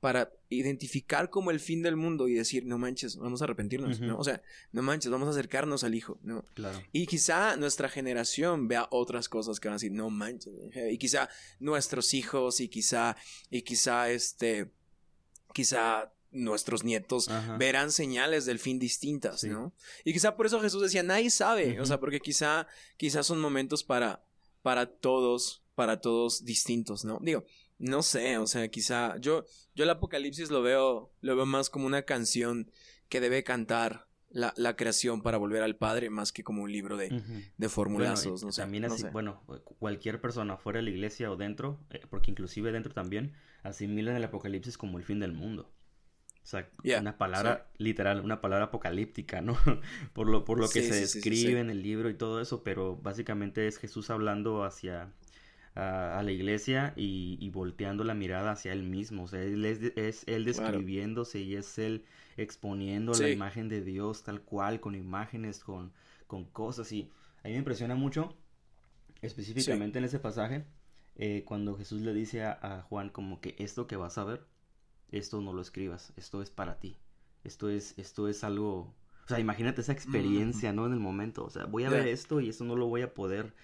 [0.00, 4.00] para identificar como el fin del mundo y decir, no manches, vamos a arrepentirnos.
[4.00, 4.16] ¿no?
[4.18, 4.40] O sea,
[4.72, 6.44] no manches, vamos a acercarnos al hijo, ¿no?
[6.54, 6.82] Claro.
[6.92, 10.54] Y quizá nuestra generación vea otras cosas que van a decir, no manches.
[10.72, 13.14] eh", Y quizá nuestros hijos y quizá,
[13.50, 14.70] y quizá este,
[15.52, 17.56] quizá nuestros nietos Ajá.
[17.56, 19.48] verán señales del fin distintas, Sí.
[19.48, 19.74] ¿no?
[20.04, 23.82] Y quizá por eso Jesús decía, nadie sabe, o sea, porque quizá, quizá son momentos
[23.84, 24.24] para,
[24.62, 27.18] para todos, para todos distintos, ¿no?
[27.20, 27.44] Digo,
[27.80, 31.86] no sé, o sea, quizá yo, yo el Apocalipsis lo veo, lo veo más como
[31.86, 32.70] una canción
[33.08, 36.96] que debe cantar la, la creación para volver al Padre, más que como un libro
[36.96, 37.42] de, Ujú.
[37.58, 38.62] de formulazos, no sé.
[38.62, 39.10] también no así, sé.
[39.10, 43.32] bueno, cu- cualquier persona fuera de la iglesia o dentro, eh, porque inclusive dentro también,
[43.64, 45.72] asimilan el apocalipsis como el fin del mundo.
[46.42, 49.56] O sea, Yeah, una palabra literal, una palabra apocalíptica, ¿no?
[50.14, 52.62] por lo, por lo que Sí, se sí, describe en el libro y todo eso,
[52.64, 55.12] pero básicamente es Jesús hablando hacia
[55.74, 59.24] a, a la iglesia y, y volteando la mirada hacia él mismo.
[59.24, 60.82] O sea, él es, él Claro.
[60.82, 62.04] describiéndose y es él
[62.36, 65.92] exponiendo la imagen de Dios tal cual, con imágenes, con,
[66.26, 66.90] con cosas.
[66.92, 67.10] Y
[67.44, 68.36] a mí me impresiona mucho,
[69.22, 70.64] específicamente en ese pasaje,
[71.16, 74.46] eh, cuando Jesús le dice a, a Juan como que esto que vas a ver,
[75.10, 76.96] esto no lo escribas, esto es para ti.
[77.44, 78.94] Esto es, esto es algo...
[79.24, 80.86] O sea, imagínate esa experiencia, ¿no?
[80.86, 81.44] En el momento.
[81.44, 83.54] O sea, voy a ver esto y eso no lo voy a poder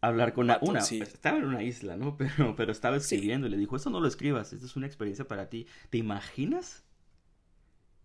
[0.00, 0.80] hablar con una.
[0.80, 1.00] sí.
[1.00, 2.16] Estaba en una isla, ¿no?
[2.18, 3.14] Pero, pero estaba Sí.
[3.16, 5.66] escribiendo y le dijo, esto no lo escribas, esto es una experiencia para ti.
[5.90, 6.84] ¿Te imaginas?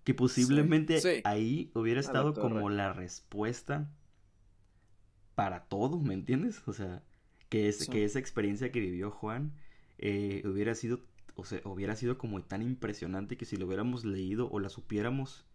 [0.04, 1.22] Que posiblemente sí.
[1.24, 3.90] ahí hubiera la estado como la respuesta
[5.36, 6.62] para todo, ¿me entiendes?
[6.68, 7.04] O sea,
[7.50, 9.54] que, es, que esa experiencia que vivió Juan
[9.98, 11.00] eh, hubiera sido,
[11.36, 15.46] o sea, hubiera sido como tan impresionante que si lo hubiéramos leído o la supiéramos,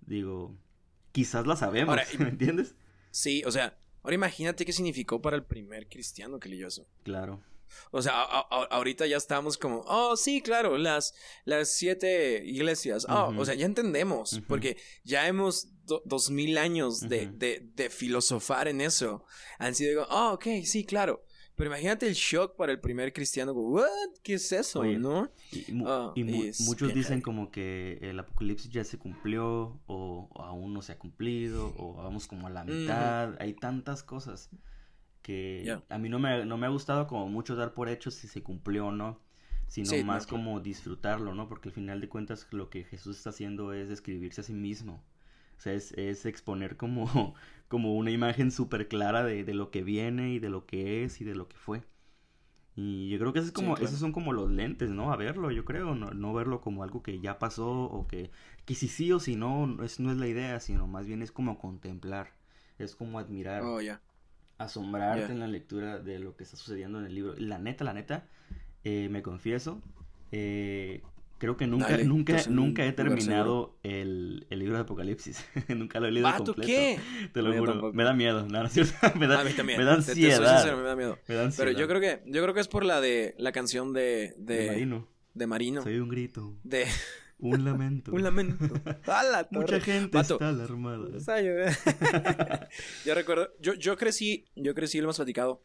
[0.00, 0.56] digo,
[1.12, 2.74] quizás la sabemos, Ahora, ¿me entiendes?
[3.10, 6.86] Sí, o sea, ahora imagínate qué significó para el primer cristiano que leyó eso.
[7.02, 7.42] Claro.
[7.90, 11.14] O sea, a- a- ahorita ya estamos como, oh, sí, claro, las,
[11.46, 13.06] las siete iglesias.
[13.08, 17.88] Oh, o sea, ya entendemos, porque ya hemos do- dos mil años de, de, de
[17.88, 19.24] filosofar en eso.
[19.58, 21.24] Han sido, oh, ok, sí, claro.
[21.56, 23.86] Pero imagínate el shock para el primer cristiano, what?
[24.22, 24.80] ¿Qué es eso?
[24.80, 25.30] Oye, ¿No?
[25.50, 30.28] Y, mu- Ah, y mu- muchos dicen como que el apocalipsis ya se cumplió o,
[30.32, 32.72] o aún no se ha cumplido o vamos como a la Ujú.
[32.72, 33.36] mitad.
[33.40, 34.50] Hay tantas cosas
[35.22, 38.28] que a mí no me, no me ha gustado como mucho dar por hecho si
[38.28, 39.20] se cumplió o no,
[39.68, 41.48] sino Sí, más como disfrutarlo, ¿no?
[41.48, 45.02] Porque al final de cuentas lo que Jesús está haciendo es describirse a sí mismo.
[45.62, 47.34] O sea, es, es exponer como,
[47.68, 51.20] como una imagen súper clara de, de lo que viene y de lo que es
[51.20, 51.84] y de lo que fue.
[52.76, 53.78] Y yo creo que eso es Sí, como, claro.
[53.78, 55.12] esos son como los lentes, ¿no?
[55.12, 58.30] A verlo, yo creo, no, no verlo como algo que ya pasó o que,
[58.66, 61.22] que si sí o si no, no es, no es la idea, sino más bien
[61.22, 62.32] es como contemplar,
[62.78, 64.00] es como admirar, Oh, ya.
[64.58, 67.34] asombrarte en la lectura de lo que está sucediendo en el libro.
[67.38, 68.28] La neta, la neta,
[68.84, 69.82] eh, me confieso,
[70.32, 71.02] eh,
[71.42, 75.98] creo que nunca, Dale, nunca, nunca un he terminado el, el libro de Apocalipsis, nunca
[75.98, 76.68] lo he leído ¿Vato completo.
[76.68, 77.00] qué?
[77.34, 78.68] Te lo No, juro, me da miedo, no, no
[79.18, 79.80] me da, a mí también.
[79.80, 80.56] me da Te- te ansiedad.
[80.58, 81.18] sincero, me da miedo.
[81.26, 81.66] me da ansiedad.
[81.66, 84.56] Pero yo creo que, yo creo que es por la de la canción de, de,
[84.56, 85.08] De Marino.
[85.34, 85.82] de Marino.
[85.82, 86.86] Soy un grito, De
[87.40, 88.12] un lamento.
[88.12, 88.72] un lamento.
[89.06, 91.08] ¡A la Mucha gente Vato, está alarmada.
[93.04, 95.64] Yo, recuerdo, yo, yo crecí, yo crecí, lo hemos platicado.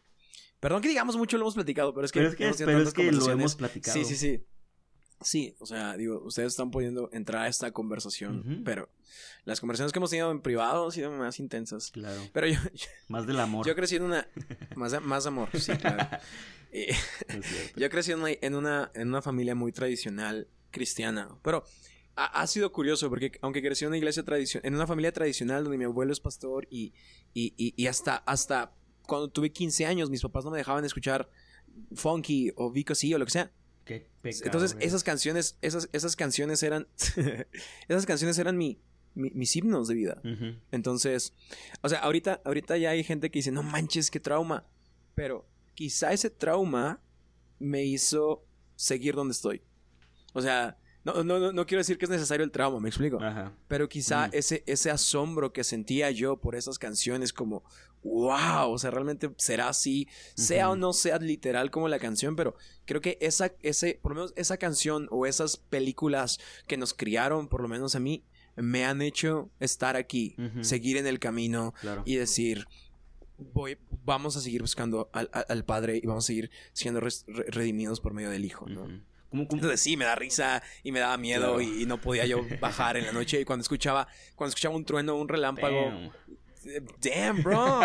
[0.59, 2.93] Perdón que digamos mucho lo hemos platicado, pero es que, Pero es que, pero es
[2.95, 3.93] que lo hemos platicado.
[3.93, 4.43] Sí, sí, sí.
[5.21, 8.87] Sí, o sea, digo, ustedes están pudiendo entrar a esta conversación, pero
[9.45, 11.89] las conversaciones que hemos tenido en privado han sido más intensas.
[11.91, 12.21] Claro.
[12.33, 13.65] Pero yo, yo, Más del amor.
[13.65, 14.27] yo crecí en una...
[14.75, 16.07] Más, más amor, sí, claro.
[16.73, 16.87] Y-
[17.79, 21.63] yo crecí en una, en una, en una familia muy tradicional cristiana, pero
[22.15, 25.63] ha, ha sido curioso porque aunque crecí en una iglesia tradicional, en una familia tradicional
[25.63, 26.93] donde mi abuelo es pastor y,
[27.33, 31.29] y, y- y hasta, hasta cuando tuve 15 años mis papás no me dejaban escuchar
[31.95, 33.51] funky o Vico sí o lo que sea.
[33.87, 34.85] Qué pecado, Entonces güey.
[34.85, 36.87] esas canciones, esas, esas canciones eran,
[37.87, 38.79] esas canciones eran mi,
[39.15, 40.21] mi- mis himnos de vida.
[40.71, 41.33] Entonces,
[41.81, 44.65] o sea, ahorita, ahorita ya hay gente que dice, no manches, qué trauma.
[45.15, 47.01] Pero quizá ese trauma
[47.59, 48.43] me hizo
[48.75, 49.61] seguir donde estoy.
[50.33, 53.19] O sea, no, no, no, no quiero decir que es necesario el trauma, me explico.
[53.23, 53.53] Ajá.
[53.67, 54.31] Pero quizá Mm.
[54.33, 57.63] ese, ese asombro que sentía yo por esas canciones como,
[58.07, 62.55] wow, o sea, realmente será así, sea o no sea literal como la canción, pero
[62.85, 67.47] creo que esa, ese, por lo menos esa canción o esas películas que nos criaron,
[67.47, 68.23] por lo menos a mí,
[68.55, 72.01] me han hecho estar aquí, seguir en el camino Claro.
[72.05, 72.65] y decir,
[73.53, 77.09] voy, vamos a seguir buscando al, Padre y vamos a seguir siendo re-
[77.49, 78.83] redimidos por medio del Hijo, ¿no?
[78.83, 79.01] Ujú.
[79.29, 81.61] ¿Cómo, cómo- Entonces sí, me da risa y me daba miedo Claro.
[81.61, 84.85] y, y no podía yo bajar en la noche y cuando escuchaba, cuando escuchaba un
[84.85, 86.11] trueno, un relámpago, Damn.
[87.01, 87.81] Damn, bro.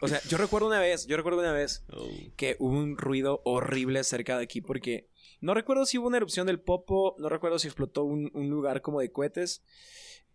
[0.00, 2.08] O sea, yo recuerdo una vez, yo recuerdo una vez Oh.
[2.36, 5.08] que hubo un ruido horrible cerca de aquí porque
[5.40, 8.82] no recuerdo si hubo una erupción del Popo, no recuerdo si explotó un, un lugar
[8.82, 9.62] como de cohetes,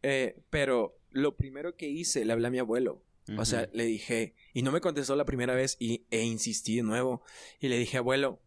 [0.02, 3.02] eh, pero lo primero que hice, le hablé a mi abuelo.
[3.38, 6.84] O sea, le dije, y no me contestó la primera vez y, e insistí de
[6.84, 7.24] nuevo.
[7.62, 8.42] Y le dije, abuelo,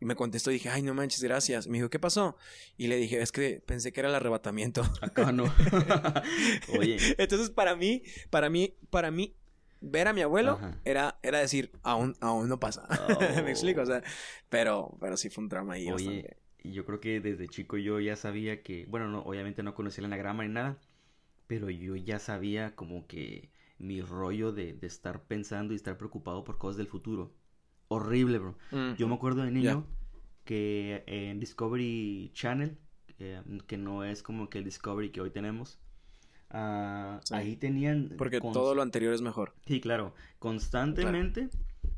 [0.00, 1.66] me contestó y dije, ay, no manches, gracias.
[1.66, 2.36] Me dijo, ¿qué pasó?
[2.76, 4.82] Y le dije, es que pensé que era el arrebatamiento.
[5.00, 5.44] Acá no.
[6.78, 6.96] Oye.
[7.18, 9.34] Entonces, para mí, para mí, para mí,
[9.80, 10.80] ver a mi abuelo Ajá.
[10.84, 12.86] era, era decir, aún, aún no pasa.
[13.08, 13.18] Oh.
[13.42, 14.02] me explico, o sea,
[14.48, 16.36] pero, pero sí fue un trauma ahí Oye, bastante.
[16.62, 20.02] y yo creo que desde chico yo ya sabía que, bueno, no, obviamente no conocía
[20.02, 20.78] el anagrama ni nada,
[21.46, 26.44] pero yo ya sabía como que mi rollo de, de estar pensando y estar preocupado
[26.44, 27.34] por cosas del futuro.
[27.94, 28.54] Horrible, bro.
[28.70, 28.94] Mm.
[28.96, 29.86] Yo me acuerdo de niño
[30.44, 32.76] que en Discovery Channel,
[33.18, 35.78] eh, que no es como que el Discovery que hoy tenemos,
[36.50, 37.34] ah, Sí.
[37.34, 38.12] ahí tenían...
[38.18, 39.54] Porque todo lo anterior es mejor.
[39.66, 40.14] Sí, claro.
[40.38, 41.48] Constantemente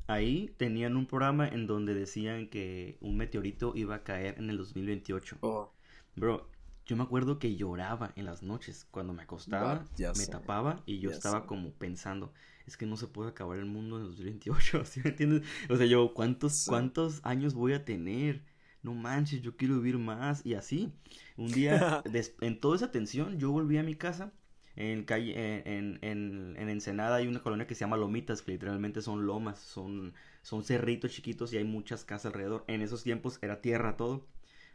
[0.07, 4.57] ahí tenían un programa en donde decían que un meteorito iba a caer en el
[4.59, 5.39] 2028.
[5.41, 5.73] Oh,
[6.15, 6.49] Bro,
[6.87, 10.31] yo me acuerdo que lloraba en las noches cuando me acostaba, me sé.
[10.31, 11.47] tapaba y yo estaba sé.
[11.47, 12.33] como pensando,
[12.67, 15.43] es que no se puede acabar el mundo en el 2028, ¿sí me entiendes?
[15.71, 18.43] O sea, yo, ¿cuántos, cuántos años voy a tener?
[18.83, 20.93] No manches, yo quiero vivir más y así.
[21.37, 21.87] Un día,
[22.41, 24.33] en toda esa tensión, yo volví a mi casa.
[24.77, 25.33] En calle,
[25.65, 29.59] en, en, en Ensenada hay una colonia que se llama Lomitas, que literalmente son lomas,
[29.59, 32.65] son, son cerritos chiquitos y hay muchas casas alrededor.
[32.69, 34.27] En esos tiempos era tierra todo.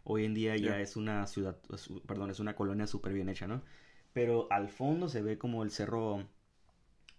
[0.04, 0.82] Hoy en día ya Ya.
[0.82, 1.58] es una ciudad,
[2.08, 3.62] perdón, es una colonia súper bien hecha, ¿no?
[4.14, 6.28] Pero al fondo se ve como el cerro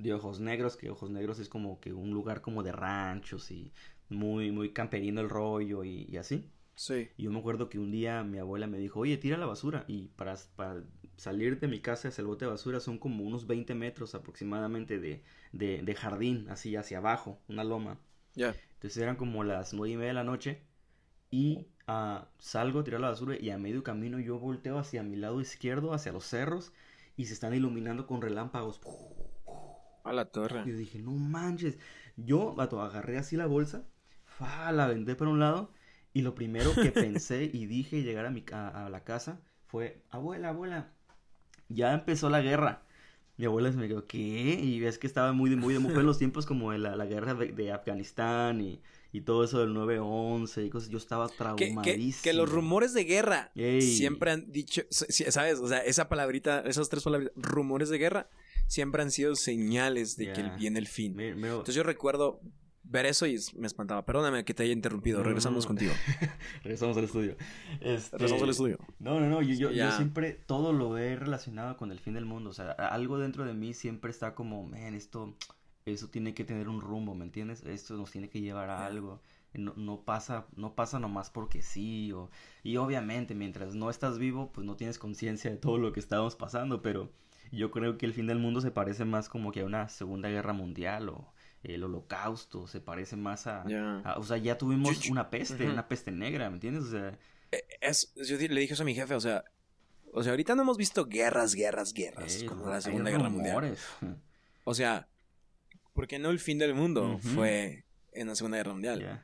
[0.03, 3.73] de Ojos Negros, que Ojos Negros es como que un lugar como de ranchos y
[4.09, 6.51] muy, muy camperino el rollo y, y así.
[6.77, 7.09] sí.
[7.17, 9.85] Y yo me acuerdo que un día mi abuela me dijo, oye, tira la basura.
[9.89, 10.83] Y para, para
[11.17, 14.99] salir de mi casa hacia el bote de basura son como unos 20 metros aproximadamente
[14.99, 17.99] de, de, de jardín, así hacia abajo, una loma.
[18.37, 18.57] Ya.
[18.75, 20.63] Entonces eran como las nueve y media de la noche
[21.31, 25.17] y ah, salgo a tirar la basura y a medio camino yo volteo hacia mi
[25.17, 26.73] lado izquierdo, hacia los cerros
[27.17, 28.81] y se están iluminando con relámpagos.
[30.05, 30.63] A la torre.
[30.67, 31.79] Yo dije, no manches.
[32.17, 33.87] Yo, vato, agarré así la bolsa,
[34.25, 35.71] fa, la aventé para un lado
[36.13, 40.03] y lo primero que pensé y dije llegar a, mi, ca- a la casa fue,
[40.11, 40.93] abuela, abuela,
[41.69, 42.83] ya empezó la guerra.
[43.39, 44.19] Mi abuela se me quedó, ¿qué?
[44.19, 46.97] Y ves que estaba muy de, muy de fue en los tiempos como de la,
[46.97, 50.91] la guerra de, de Afganistán y, y todo eso del 9-11 y cosas.
[50.91, 51.83] Yo estaba traumadísimo.
[51.83, 53.81] que, que los rumores de guerra Ey.
[53.81, 55.61] siempre han dicho, ¿sabes?
[55.61, 58.29] O sea, esa palabrita, esas tres palabras, rumores de guerra,
[58.67, 61.15] siempre han sido señales de que viene el fin.
[61.15, 62.41] Me- me- Entonces yo recuerdo
[62.85, 64.05] ver eso y me espantaba.
[64.05, 65.19] Perdóname que te haya interrumpido.
[65.19, 65.69] No, Regresamos no.
[65.69, 65.93] contigo.
[66.65, 67.37] Regresamos al estudio.
[67.81, 68.79] Este, Regresamos al estudio.
[68.99, 72.25] No, no, no, yo, yo, yo siempre todo lo he relacionado con el fin del
[72.27, 75.35] mundo, o sea, algo dentro de mí siempre está como, man, esto,
[75.87, 77.63] eso tiene que tener un rumbo, ¿me entiendes?
[77.65, 79.23] Esto nos tiene que llevar a algo,
[79.55, 82.31] no, no pasa, no pasa nomás porque sí, o,
[82.63, 86.37] y obviamente mientras no estás vivo, pues no tienes conciencia de todo lo que estamos
[86.37, 87.11] pasando, pero
[87.53, 90.29] yo creo que el fin del mundo se parece más como que a una segunda
[90.29, 93.65] guerra mundial, o el holocausto, se parece más a,
[94.17, 96.85] o sea, ya tuvimos Yo- yo- una peste, una peste negra, ¿me entiendes?
[96.85, 97.17] O sea,
[97.81, 99.45] Es, yo le dije eso a mi jefe, o sea,
[100.15, 103.55] o sea, ahorita no hemos visto guerras, guerras, guerras, Eh, como la Segunda Guerra Mundial.
[103.55, 103.87] rumores.
[104.65, 105.09] O sea,
[105.93, 109.23] porque no el fin del mundo fue en la Segunda Guerra Mundial.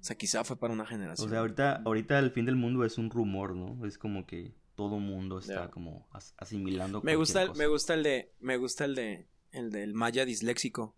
[0.00, 1.26] O sea, quizá fue para una generación.
[1.26, 3.86] O sea, ahorita, ahorita el fin del mundo es un rumor, ¿no?
[3.86, 7.00] Es como que todo mundo está como as- asimilando.
[7.02, 10.96] me gusta, el, me gusta el de, me gusta el de, el del maya disléxico.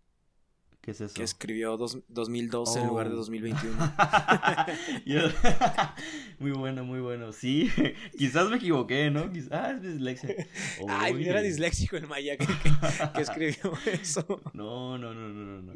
[0.80, 1.14] ¿Qué es eso?
[1.14, 3.16] Que escribió dos, 2012 en lugar de Oh.
[3.16, 3.76] 2021.
[5.04, 5.20] Yo-
[6.38, 7.32] muy bueno, muy bueno.
[7.32, 7.68] Sí,
[8.18, 9.30] quizás me equivoqué, ¿no?
[9.32, 10.34] Quizás ah, es dislexia.
[10.88, 11.28] Ay, Oye.
[11.30, 14.24] era disléxico el maya que, que- que escribió eso.
[14.52, 15.72] No, no, no, no, no.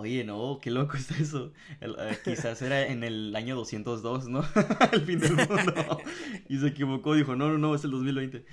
[0.00, 1.52] Oye, no, qué loco está eso.
[1.80, 4.44] El- eh, quizás era en el año 202, ¿no?
[4.92, 5.98] el fin del mundo.
[6.48, 8.44] Y se equivocó, dijo, no, no, no, es el 2020.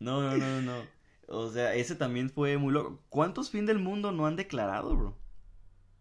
[0.00, 0.82] No, no, no, no, no.
[1.28, 3.00] O sea, ese también fue muy loco.
[3.08, 5.16] ¿Cuántos fin del mundo no han declarado, bro?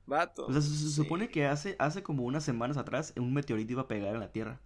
[0.07, 0.47] Vato.
[0.47, 0.91] O sea, se, se Sí.
[0.93, 4.31] supone que hace, hace como unas semanas atrás un meteorito iba a pegar en la
[4.31, 4.59] Tierra.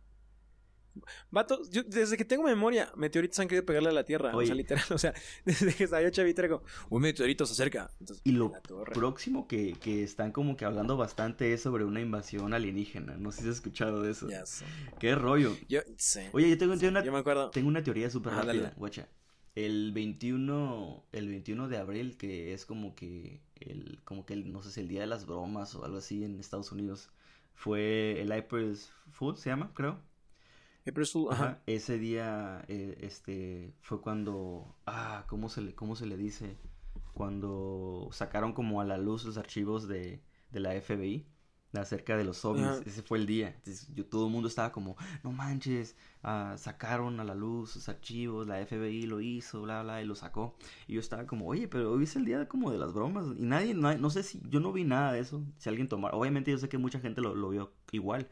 [1.31, 4.35] Vato, yo desde que tengo memoria, meteoritos han querido pegarle a la Tierra.
[4.35, 4.83] O sea, literal.
[4.91, 5.13] O sea,
[5.45, 7.89] desde que estaba yo era como, un meteorito se acerca.
[7.99, 8.51] Entonces, Y lo
[8.93, 13.17] próximo que, que están como que hablando bastante es sobre una invasión alienígena.
[13.17, 14.29] No sé si has escuchado de eso.
[14.29, 14.65] Ya sé.
[14.99, 15.55] Qué rollo.
[15.67, 16.21] Yo, sí.
[16.33, 17.49] Oye, yo tengo, una, Yo me acuerdo.
[17.49, 18.75] tengo una teoría súper Ajá, rápida, dale.
[18.77, 19.07] guacha.
[19.55, 24.63] El 21, el 21 de abril, que es como que el, como que el, no
[24.63, 27.11] sé si el día de las bromas o algo así en Estados Unidos,
[27.53, 28.75] fue el April
[29.11, 29.99] Fool, se llama, creo.
[30.87, 31.45] April Ajá.
[31.45, 31.63] ajá.
[31.65, 36.57] Ese día, eh, este, fue cuando, ah, ¿cómo se le, cómo se le dice?
[37.13, 41.25] Cuando sacaron como a la luz los archivos de, de la FBI
[41.73, 42.65] acerca de los ovnis.
[42.67, 42.81] Ajá.
[42.85, 43.49] Ese fue el día.
[43.49, 47.89] Entonces, yo, todo el mundo estaba como, no manches, ah, sacaron a la luz sus
[47.89, 50.55] archivos, la FBI lo hizo, bla, bla, y lo sacó.
[50.87, 53.25] Y yo estaba como, oye, pero hoy es el día como de las bromas.
[53.37, 55.43] Y nadie, nadie- no sé si, yo no vi nada de eso.
[55.57, 58.27] Si alguien tomara, obviamente yo sé que mucha gente lo, lo vio igual.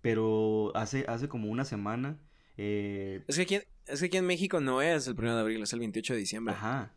[0.00, 2.18] Pero hace, hace como una semana,
[2.56, 5.40] eh, Es que, aquí, en- es que aquí en México no es el 1 de
[5.40, 6.54] abril, es el 28 de diciembre.
[6.54, 6.92] ajá.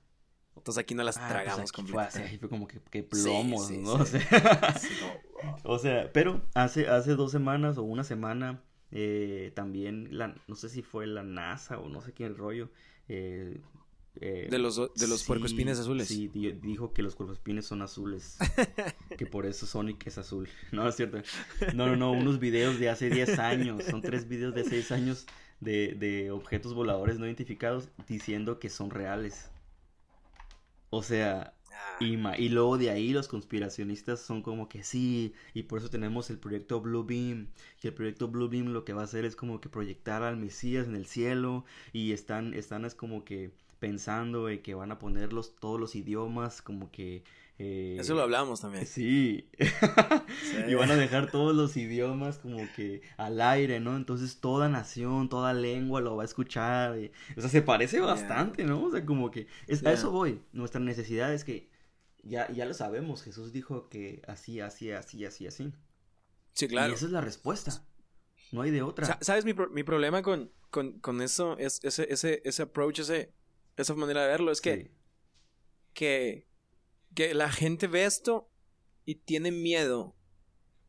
[0.56, 2.30] Entonces aquí no las Ah, pues tragamos fue, así, completamente.
[2.34, 4.06] ahí fue como que, que Sí, plomos, sí, ¿no?
[4.06, 4.18] sí.
[4.28, 5.22] O sea, Sí, como,
[5.64, 8.62] o sea, pero hace, hace dos semanas o una semana
[8.92, 12.70] eh, también, la, no sé si fue la NASA o no sé quién rollo.
[13.08, 13.60] eh,
[14.20, 16.08] eh, De los, de los sí, puercoespines azules.
[16.08, 18.38] Sí, di- dijo que los puercoespines son azules.
[19.18, 20.50] que por eso Sonic es azul.
[20.72, 21.22] No, es cierto.
[21.74, 23.84] No, no, no, unos videos de hace 10 años.
[23.86, 25.26] Son tres videos de 6 años
[25.60, 29.50] de, de objetos voladores no identificados diciendo que son reales.
[30.90, 35.64] O sea, Ah, y, y luego de ahí los conspiracionistas son como que sí, y
[35.64, 37.48] por eso tenemos el proyecto Blue Beam,
[37.82, 40.36] y el proyecto Blue Beam lo que va a hacer es como que proyectar al
[40.36, 45.00] Mesías en el cielo, y están, están es como que pensando en que van a
[45.00, 47.24] poner los, todos los idiomas como que...
[47.58, 48.86] eh, Eso lo hablamos también.
[48.86, 49.50] Sí.
[50.68, 53.98] y van a dejar todos los idiomas como que al aire, ¿no?
[53.98, 56.98] Entonces toda nación, toda lengua lo va a escuchar.
[57.00, 58.84] y- o sea, se parece bastante, ¿no?
[58.86, 60.40] O sea, como que es, a eso voy.
[60.54, 61.68] Nuestra necesidad es que
[62.24, 63.24] ya, ya lo sabemos.
[63.24, 65.74] Jesús dijo que así, así, así, así, así.
[66.54, 66.94] Sí, Y claro.
[66.94, 67.84] esa es la respuesta.
[68.52, 69.08] No hay de otra.
[69.08, 69.44] Sa- ¿Sabes?
[69.44, 73.34] Mi, pro- mi problema con, con, con eso es ese, ese, ese approach, ese,
[73.78, 74.52] esa manera de verlo.
[74.52, 74.92] Es que, Sí.
[75.94, 76.48] que,
[77.16, 78.50] que la gente ve esto
[79.06, 80.16] y tiene miedo,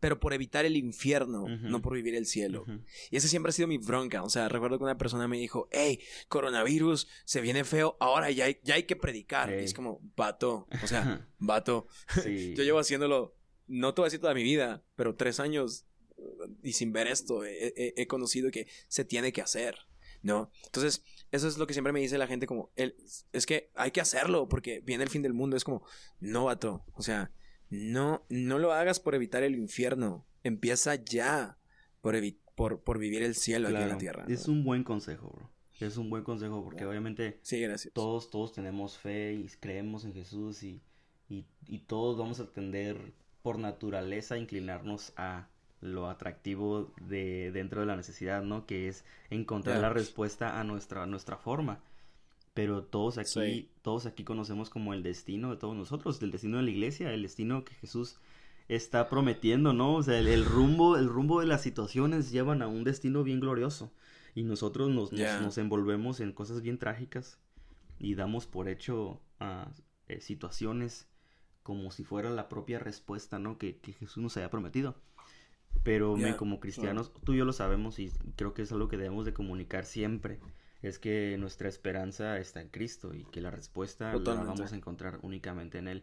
[0.00, 1.68] pero por evitar el infierno, Ujú.
[1.68, 2.62] no por vivir el cielo.
[2.62, 2.82] Ujú.
[3.10, 4.22] Y esa siempre ha sido mi bronca.
[4.24, 8.46] O sea, recuerdo que una persona me dijo, hey, coronavirus, se viene feo, ahora ya
[8.46, 9.50] hay, ya hay que predicar.
[9.50, 9.64] Y Ey.
[9.64, 11.86] es como, vato, o sea, vato.
[12.22, 12.54] Sí.
[12.56, 13.36] Yo llevo haciéndolo,
[13.68, 17.06] no te voy a decir toda mi vida, pero tres años uh, y sin ver
[17.06, 19.76] esto, he, he- he conocido que se tiene que hacer,
[20.20, 20.50] ¿no?
[20.66, 22.94] Entonces, eso es lo que siempre me dice la gente como, el,
[23.32, 25.84] es que hay que hacerlo porque viene el fin del mundo, es como,
[26.20, 27.32] no, vato, o sea,
[27.70, 31.58] no, no lo hagas por evitar el infierno, empieza ya
[32.02, 32.16] por,
[32.54, 34.24] por, por vivir el cielo aquí en la tierra.
[34.28, 34.34] ¿no?
[34.34, 35.50] Es un buen consejo, bro.
[35.80, 37.92] Es un buen consejo porque obviamente Sí, gracias.
[37.92, 40.80] todos, todos tenemos fe y creemos en Jesús y,
[41.28, 45.48] y, y todos vamos a tender por naturaleza a inclinarnos a
[45.82, 48.64] lo atractivo de dentro de la necesidad, ¿no?
[48.66, 51.80] Que es encontrar la respuesta a nuestra, a nuestra forma.
[52.54, 53.68] Pero todos aquí, Sí.
[53.82, 57.22] todos aquí conocemos como el destino de todos nosotros, el destino de la iglesia, el
[57.22, 58.18] destino que Jesús
[58.68, 59.96] está prometiendo, ¿no?
[59.96, 63.40] O sea, el, el rumbo, el rumbo de las situaciones llevan a un destino bien
[63.40, 63.90] glorioso.
[64.34, 67.38] Y nosotros nos, nos- envolvemos en cosas bien trágicas
[67.98, 69.68] y damos por hecho a
[70.20, 71.08] situaciones
[71.62, 73.58] como si fuera la propia respuesta, ¿no?
[73.58, 74.96] Que, que Jesús nos haya prometido.
[75.82, 79.24] Pero como cristianos, tú y yo lo sabemos y creo que es algo que debemos
[79.24, 80.38] de comunicar siempre.
[80.80, 84.46] Es que nuestra esperanza está en Cristo y que la respuesta Totalmente.
[84.46, 86.02] la vamos a encontrar únicamente en Él.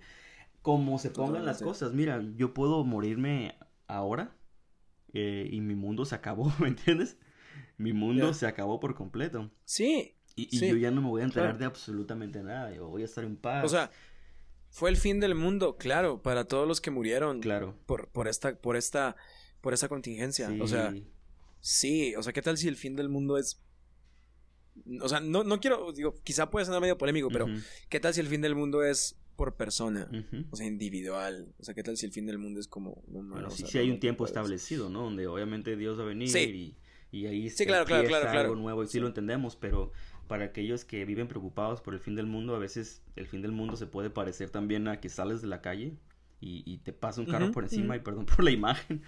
[0.61, 3.55] Como se pongan las cosas, mira, yo puedo morirme
[3.87, 4.35] ahora
[5.13, 7.17] eh, y mi mundo se acabó, ¿me entiendes?
[7.77, 9.49] Mi mundo se acabó por completo.
[9.65, 11.59] Sí, Y, y Sí, yo ya no me voy a enterar claro.
[11.59, 12.73] de absolutamente nada.
[12.73, 13.65] Yo voy a estar en paz.
[13.65, 13.91] o sea,
[14.69, 17.75] fue el fin del mundo, claro, para todos los que murieron claro.
[17.85, 19.15] por, por esta, por esta,
[19.61, 20.49] por esta contingencia.
[20.61, 20.93] O sea,
[21.61, 22.15] Sí.
[22.15, 23.61] o sea, ¿qué tal si el fin del mundo es.
[25.01, 27.47] O sea, no, no quiero, digo, quizá puede sonar medio polémico, pero.
[27.89, 30.09] ¿qué tal si el fin del mundo es por persona.
[30.51, 31.53] O sea, individual.
[31.59, 33.01] O sea, ¿qué tal si el fin del mundo es como...
[33.07, 35.03] No, Bueno, o sí, sea, sí hay un tiempo puedes- establecido, ¿no?
[35.03, 36.75] Donde obviamente Dios va a venir Sí.
[37.11, 38.99] y, y ahí Sí, claro, claro, claro, algo nuevo y Sí.
[38.99, 39.93] lo entendemos, pero
[40.27, 43.53] para aquellos que viven preocupados por el fin del mundo, a veces el fin del
[43.53, 45.95] mundo se puede parecer también a que sales de la calle
[46.41, 49.01] y, y te pasa un carro por encima y perdón por la imagen,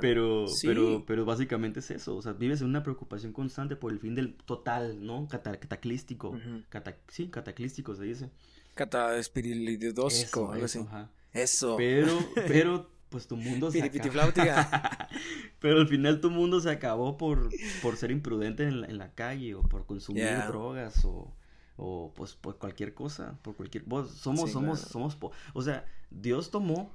[0.00, 0.66] pero, Sí.
[0.66, 4.14] pero, pero básicamente es eso, o sea, vives en una preocupación constante por el fin
[4.14, 5.26] del total, ¿no?
[5.28, 8.30] Cata- cataclístico, cata- sí, cataclístico se dice.
[8.74, 10.88] Cata espirilidósico, Eso, algo eso, así.
[10.88, 11.10] ajá.
[11.32, 11.76] Eso.
[11.76, 12.18] Pero,
[12.48, 13.78] pero, pues tu mundo se.
[15.60, 17.48] Pero al final tu mundo se acabó por,
[17.82, 20.46] por ser imprudente en la, en la calle o por consumir Yeah.
[20.48, 21.32] drogas o,
[21.76, 24.88] o pues por cualquier cosa, por cualquier vos somos Sí, somos claro.
[24.90, 25.18] somos
[25.54, 26.94] o sea, Dios tomó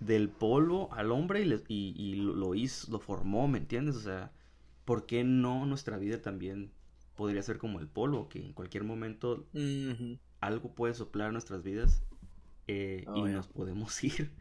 [0.00, 3.96] del polvo al hombre y, le- y, y lo, hizo, lo formó, ¿me entiendes?
[3.96, 4.32] O sea,
[4.84, 6.72] ¿por qué no nuestra vida también
[7.16, 9.46] podría ser como el polvo que en cualquier momento
[10.40, 12.02] algo puede soplar nuestras vidas
[12.68, 14.32] eh, Oh, y nos podemos ir.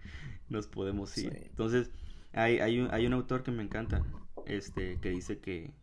[0.50, 1.34] Nos podemos ir.
[1.34, 1.48] Sí.
[1.50, 1.92] Entonces,
[2.34, 4.04] hay, hay, un, hay un autor que me encanta,
[4.46, 5.74] este, que dice que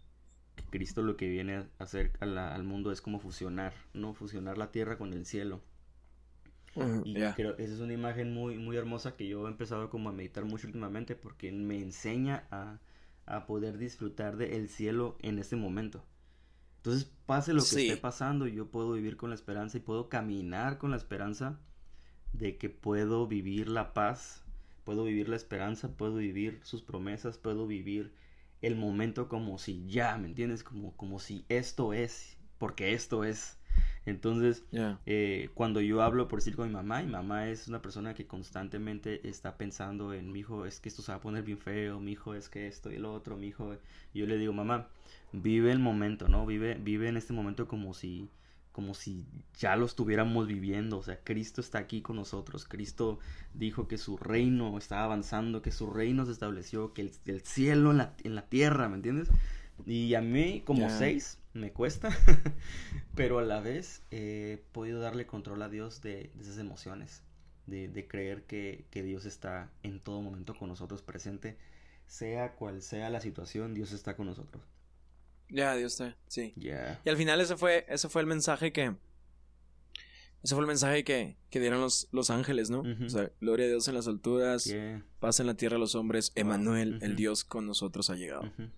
[0.72, 4.14] Cristo lo que viene a hacer a la- al mundo es como fusionar, ¿no?
[4.14, 5.62] Fusionar la tierra con el cielo.
[7.04, 7.34] Y ya.
[7.34, 10.44] creo esa es una imagen muy, muy hermosa que yo he empezado como a meditar
[10.44, 12.78] mucho últimamente porque me enseña a,
[13.26, 16.04] a poder disfrutar del cielo en este momento.
[16.78, 17.82] Entonces, pase lo que Sí.
[17.82, 21.60] esté pasando, yo puedo vivir con la esperanza y puedo caminar con la esperanza
[22.32, 24.44] de que puedo vivir la paz,
[24.84, 28.12] puedo vivir la esperanza, puedo vivir sus promesas, puedo vivir
[28.62, 30.64] el momento como si ya, ¿me entiendes?
[30.64, 33.58] Como, como si esto es, porque esto es.
[34.06, 34.64] Entonces,
[35.06, 38.26] eh, cuando yo hablo, por decir, con mi mamá, mi mamá es una persona que
[38.26, 42.00] constantemente está pensando en mi hijo, es que esto se va a poner bien feo,
[42.00, 43.76] mi hijo es que esto y lo otro, mi hijo.
[44.14, 44.88] Yo le digo, mamá,
[45.32, 46.46] vive el momento, ¿no?
[46.46, 48.28] Vive, vive en este momento como si,
[48.72, 49.26] como si
[49.58, 50.98] ya lo estuviéramos viviendo.
[50.98, 52.66] O sea, Cristo está aquí con nosotros.
[52.66, 53.18] Cristo
[53.54, 57.90] dijo que su reino estaba avanzando, que su reino se estableció, que el, el cielo
[57.90, 59.28] en la, en la tierra, ¿me entiendes?
[59.86, 62.10] Y a mí, como seis, me cuesta,
[63.14, 67.22] pero a la vez eh, he podido darle control a Dios de, de esas emociones,
[67.66, 71.56] de, de creer que, que Dios está en todo momento con nosotros presente,
[72.06, 74.62] sea cual sea la situación, Dios está con nosotros.
[75.52, 76.14] Ya, Dios te.
[76.28, 76.54] Sí.
[76.56, 76.70] Y
[77.08, 78.94] al final ese fue, ese fue el mensaje que.
[80.42, 82.80] Ese fue el mensaje que, que dieron los, los ángeles, ¿no?
[82.80, 85.04] O sea, gloria a Dios en las alturas, Yeah.
[85.20, 87.14] paz en la tierra a los hombres, Emanuel, el.
[87.14, 88.42] Dios con nosotros ha llegado.
[88.42, 88.68] Ujú.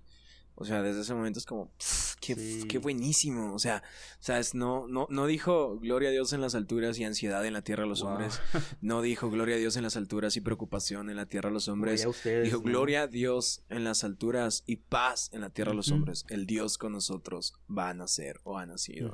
[0.57, 2.69] O sea, desde ese momento es como, pff, qué, Sí.
[2.69, 3.53] qué buenísimo.
[3.55, 3.83] O sea,
[4.21, 4.55] ¿sabes?
[4.55, 7.85] No, no, no dijo gloria a Dios en las alturas y ansiedad en la tierra
[7.85, 8.11] a los Wow.
[8.13, 8.41] hombres.
[8.81, 11.67] No dijo gloria a Dios en las alturas y preocupación en la tierra a los
[11.69, 12.01] hombres.
[12.01, 12.63] Oye, a ustedes, Dijo ¿no?
[12.63, 16.25] gloria a Dios en las alturas y paz en la tierra a los hombres.
[16.29, 19.13] El Dios con nosotros va a nacer o ha nacido.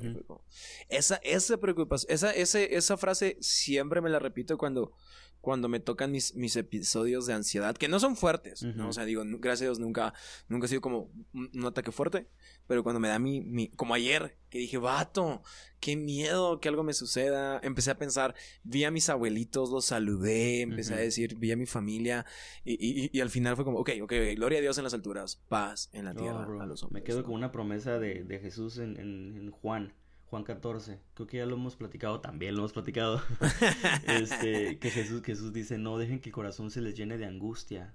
[0.88, 4.92] Esa, esa preocupación, esa, ese, esa frase siempre me la repito cuando,
[5.40, 8.88] cuando me tocan mis, mis episodios de ansiedad, que no son fuertes, ¿no?
[8.88, 10.12] O sea, digo, gracias a Dios nunca,
[10.48, 12.26] nunca ha sido como un, un ataque fuerte,
[12.66, 15.42] pero cuando me da mi, mi, como ayer, que dije, vato,
[15.80, 18.34] qué miedo que algo me suceda, empecé a pensar,
[18.64, 22.26] vi a mis abuelitos, los saludé, empecé a decir, vi a mi familia,
[22.64, 25.42] y, y, y al final fue como, ok, ok, gloria a Dios en las alturas,
[25.48, 27.04] paz en la tierra bro, a los Me hombres.
[27.04, 27.24] quedo ¿no?
[27.26, 29.94] con una promesa de, de Jesús en, en- en Juan,
[30.30, 31.00] Juan 14.
[31.14, 33.20] Creo que ya lo hemos platicado, también lo hemos platicado.
[34.06, 37.92] este, que Jesús, Jesús dice, no dejen que el corazón se les llene de angustia,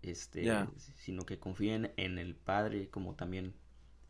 [0.00, 0.50] este,
[0.96, 3.52] sino que confíen en el Padre como también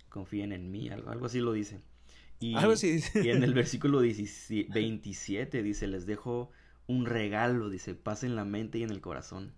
[0.09, 1.81] confíen en mí, algo, algo así lo dice.
[2.39, 3.01] Y, Algo así.
[3.15, 6.53] y en el versículo 17 27 dice, les dejo
[6.87, 9.55] un regalo, dice, paz en la mente y en el corazón.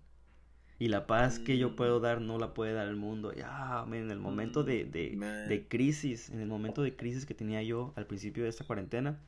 [0.79, 1.75] Y la paz que yo Mm.
[1.75, 3.33] puedo dar no la puede dar el mundo.
[3.33, 7.33] Ya, man, en el momento de, de, de crisis, en el momento de crisis que
[7.35, 9.19] tenía yo al principio de esta cuarentena,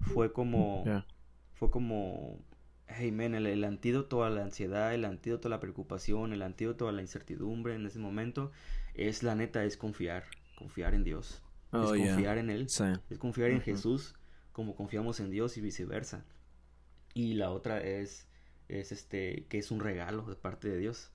[0.00, 1.04] fue como, Ya.
[1.54, 2.38] fue como,
[2.88, 6.88] hey, man, el, el antídoto a la ansiedad, el antídoto a la preocupación, el antídoto
[6.88, 8.52] a la incertidumbre en ese momento,
[8.94, 10.24] es la neta, es confiar,
[10.54, 11.42] confiar en Dios,
[11.72, 12.16] Oh, es yeah.
[12.16, 12.84] confiar en Él, Sí.
[13.10, 13.64] es confiar en Ujú.
[13.64, 14.14] Jesús
[14.52, 16.24] como confiamos en Dios y viceversa.
[17.14, 18.26] Y la otra es,
[18.68, 21.10] es este, que es un regalo de parte de Dios,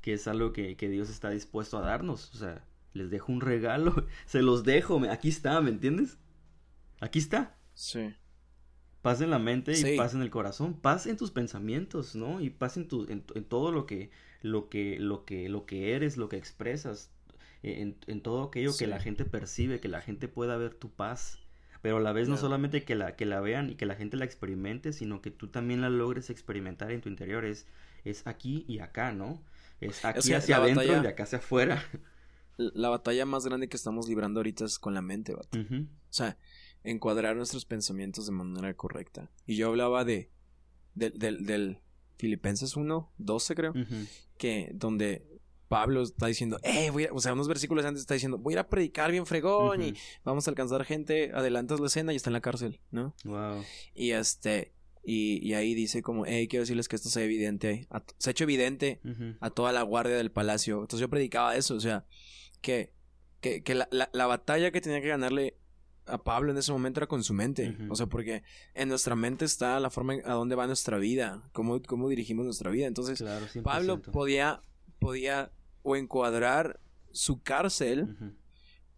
[0.00, 2.34] que es algo que, que Dios está dispuesto a darnos.
[2.34, 6.18] O sea, les dejo un regalo, se los dejo, me- aquí está, ¿me entiendes?
[7.00, 7.56] Aquí está.
[7.74, 8.14] Sí.
[9.02, 12.40] Paz en la mente y paz en el corazón, paz en tus pensamientos, ¿no?
[12.40, 14.10] Y paz en, tu, en, en todo lo que,
[14.42, 17.10] lo que, lo que, lo que eres, lo que expresas,
[17.64, 18.84] en, en todo aquello Sí.
[18.84, 21.40] que la gente percibe, que la gente pueda ver tu paz.
[21.82, 24.16] Pero a la vez no solamente que la, que la vean y que la gente
[24.16, 27.44] la experimente, sino que tú también la logres experimentar en tu interior.
[27.44, 27.66] Es,
[28.04, 29.42] es aquí y acá, ¿no?
[29.80, 31.82] Es aquí sea, hacia adentro y batalla- acá hacia afuera.
[32.56, 35.58] La batalla más grande que estamos librando ahorita es con la mente, vato.
[35.58, 36.36] O sea,
[36.84, 39.30] encuadrar nuestros pensamientos de manera correcta.
[39.46, 40.30] Y yo hablaba de,
[40.94, 41.78] del, del, del
[42.18, 43.74] Filipenses 1, 12 creo,
[44.38, 45.31] que donde
[45.72, 48.56] Pablo está diciendo, eh, voy a-", o sea, unos versículos antes está diciendo, voy a
[48.56, 49.94] ir a predicar bien fregón y
[50.24, 53.14] vamos a alcanzar gente, adelantas la escena y está en la cárcel, ¿no?
[53.24, 53.64] Wow.
[53.94, 54.72] Y este,
[55.04, 58.32] y, y ahí dice como, hey, quiero decirles que esto sea evidente, a- se ha
[58.32, 59.00] hecho evidente
[59.40, 60.80] a toda la guardia del palacio.
[60.82, 62.04] Entonces yo predicaba eso, o sea,
[62.60, 62.92] que,
[63.40, 65.56] que, que la, la, la batalla que tenía que ganarle
[66.06, 67.76] a Pablo en ese momento era con su mente.
[67.88, 68.42] O sea, porque
[68.74, 72.44] en nuestra mente está la forma en- a dónde va nuestra vida, cómo, cómo dirigimos
[72.44, 72.86] nuestra vida.
[72.86, 73.62] Entonces, Claro, 100%.
[73.62, 74.60] Pablo podía,
[74.98, 75.50] podía
[75.82, 76.80] o encuadrar
[77.10, 78.16] su cárcel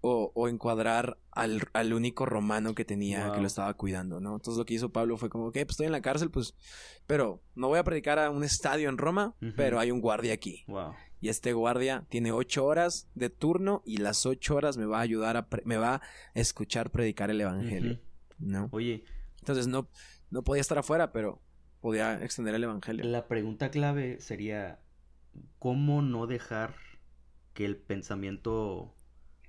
[0.01, 4.35] o, o encuadrar al, al único romano que tenía, que lo estaba cuidando, ¿no?
[4.35, 6.55] Entonces lo que hizo Pablo fue como, ok, pues estoy en la cárcel, pues,
[7.07, 10.65] pero no voy a predicar a un estadio en Roma, pero hay un guardia aquí.
[10.67, 10.93] Wow.
[11.21, 15.03] Y este guardia tiene ocho horas de turno y las ocho horas me va a
[15.03, 16.03] ayudar a, me va a
[16.35, 17.99] escuchar predicar el evangelio.
[18.39, 18.69] ¿no?
[18.73, 19.05] Oye,
[19.39, 19.89] Entonces no,
[20.31, 21.41] no podía estar afuera, pero
[21.81, 23.05] podía extender el evangelio.
[23.07, 24.81] la pregunta clave sería,
[25.59, 26.77] ¿cómo no dejar
[27.53, 28.95] que el pensamiento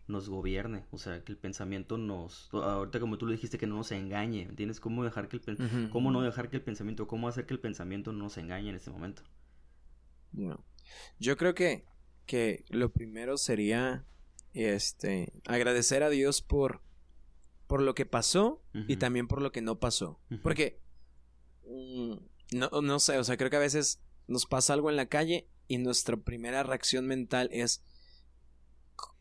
[0.08, 0.86] nos gobierne?
[0.92, 2.50] O sea, que el pensamiento nos...
[2.54, 4.80] Ahorita como tú lo dijiste, que no nos engañe, ¿entiendes?
[4.80, 5.90] ¿Cómo dejar que el pen-.
[5.92, 8.76] ¿Cómo no dejar que el pensamiento, cómo hacer que el pensamiento no nos engañe en
[8.76, 9.24] este momento?
[10.32, 10.64] No.
[11.20, 11.86] Yo creo que,
[12.26, 14.06] que lo primero sería
[14.54, 16.82] este agradecer a Dios por,
[17.68, 20.20] por lo que pasó y también por lo que no pasó.
[20.44, 20.80] Porque
[21.68, 22.14] mm,
[22.54, 25.50] no, no sé, o sea, creo que a veces nos pasa algo en la calle
[25.68, 27.84] y nuestra primera reacción mental es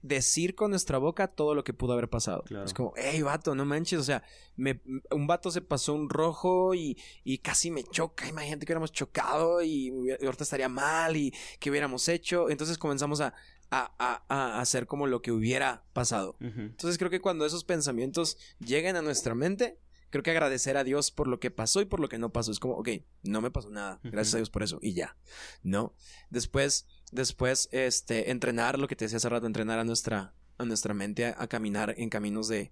[0.03, 2.43] decir con nuestra boca todo lo que pudo haber pasado.
[2.45, 2.67] Claro.
[2.67, 4.23] Es como, hey, vato, no manches, o sea,
[4.55, 4.81] me,
[5.11, 9.63] un vato se pasó un rojo y, y casi me choca, imagínate que hubiéramos chocado
[9.63, 9.91] y,
[10.23, 12.51] ahorita estaría mal y que hubiéramos hecho.
[12.51, 13.33] Entonces comenzamos a,
[13.71, 16.37] a, a- a hacer como lo que hubiera pasado.
[16.41, 19.79] Entonces creo que cuando esos pensamientos lleguen a nuestra mente,
[20.15, 22.53] creo que agradecer a Dios por lo que pasó y por lo que no pasó.
[22.53, 22.89] Es como, ok,
[23.25, 23.99] no me pasó nada.
[24.05, 24.79] Gracias a Dios por eso.
[24.81, 25.17] Y ya.
[25.65, 25.93] ¿No?
[26.31, 30.95] Después, después, este, entrenar lo que te decía hace rato, entrenar a nuestra, a nuestra
[30.95, 32.71] mente a, a caminar en caminos de.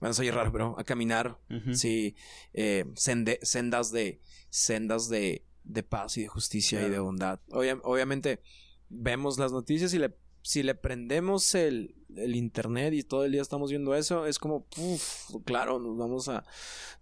[0.00, 1.38] Bueno, soy raro, pero a caminar,
[1.74, 2.14] sí,
[2.52, 4.20] eh, sende- sendas de,
[4.50, 7.40] sendas de, de paz y de justicia y de bondad.
[7.48, 8.42] Obvia- obviamente,
[8.90, 13.42] vemos las noticias y le, si le prendemos el, el internet y todo el día
[13.42, 16.44] estamos viendo eso, es como, puf, claro, nos vamos a,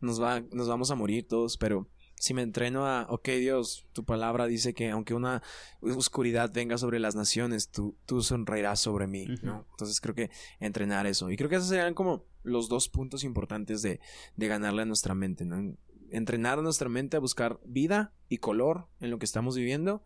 [0.00, 1.88] nos va, nos vamos a morir todos, pero
[2.20, 5.42] si me entreno a, ok Dios, tu palabra dice que aunque una
[5.80, 9.26] oscuridad venga sobre las naciones, tú, tú sonreirás sobre mí.
[9.42, 9.66] ¿no?
[9.70, 10.30] Entonces creo que
[10.60, 11.30] entrenar eso.
[11.30, 14.00] Y creo que esos serían como los dos puntos importantes de,
[14.36, 15.74] de ganarle a nuestra mente, ¿no?
[16.10, 20.02] Entrenar a nuestra mente a buscar vida y color en lo que estamos viviendo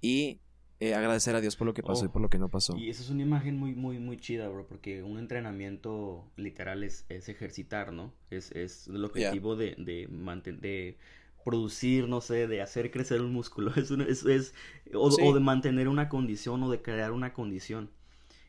[0.00, 0.40] y
[0.80, 2.76] eh, agradecer a Dios por lo que pasó y Oh, por lo que no pasó.
[2.76, 7.06] Y esa es una imagen muy, muy, muy chida, bro, porque un entrenamiento literal es,
[7.08, 8.12] es ejercitar, ¿no?
[8.30, 10.98] Es, es el objetivo de, de, manten- de
[11.44, 14.54] producir, no sé, de hacer crecer un músculo, es, una- es, es-
[14.94, 15.22] o, Sí.
[15.24, 17.90] o de mantener una condición o de crear una condición.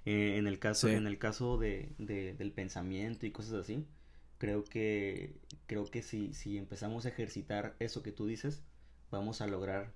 [0.05, 0.93] Eh, en el caso, Sí.
[0.93, 3.86] en el caso de, de- del pensamiento y cosas así,
[4.38, 5.36] creo que,
[5.67, 8.63] creo que si, si empezamos a ejercitar eso que tú dices,
[9.11, 9.93] vamos a lograr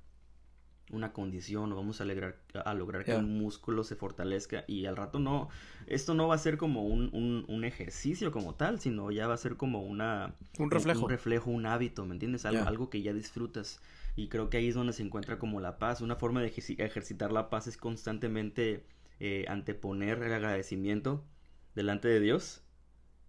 [0.91, 3.17] una condición o vamos a lograr, a lograr que Ya.
[3.17, 5.49] un músculo se fortalezca y al rato no,
[5.87, 9.33] esto no va a ser como un, un, un ejercicio como tal, sino ya va
[9.33, 10.35] a ser como una...
[10.59, 11.03] Un reflejo.
[11.05, 12.45] Un, reflejo, un hábito, ¿me entiendes?
[12.45, 13.79] Algo, algo que ya disfrutas.
[14.15, 16.01] Y creo que ahí es donde se encuentra como la paz.
[16.01, 18.85] Una forma de ejerci- ejercitar la paz es constantemente
[19.19, 21.23] eh, anteponer el agradecimiento
[21.75, 22.63] delante de Dios.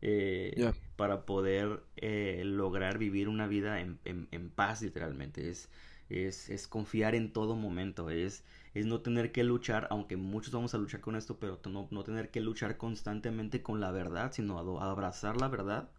[0.04, 0.52] eh,
[0.96, 5.68] para poder eh, lograr vivir una vida en, en- en paz literalmente es,
[6.12, 8.44] es, es confiar en todo momento es,
[8.74, 12.04] es no tener que luchar aunque muchos vamos a luchar con esto pero no, no
[12.04, 15.90] tener que luchar constantemente con la verdad sino abrazar la verdad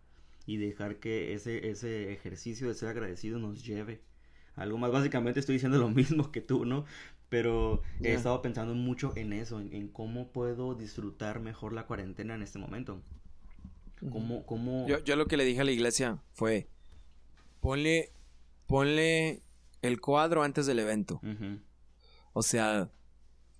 [0.46, 4.02] y dejar que ese, ese ejercicio de ser agradecido nos lleve.
[4.56, 6.86] Algo más básicamente estoy diciendo lo mismo que tú no
[7.30, 8.18] pero he Ya.
[8.18, 12.60] estado pensando mucho en eso en, en cómo puedo disfrutar mejor la cuarentena en este
[12.60, 13.02] momento.
[14.12, 14.88] Cómo, cómo...
[14.88, 16.68] Yo, yo lo que le dije a la iglesia fue,
[17.62, 18.12] ponle,
[18.68, 19.42] ponle
[19.84, 21.22] el cuadro antes del evento.
[22.34, 22.90] O sea,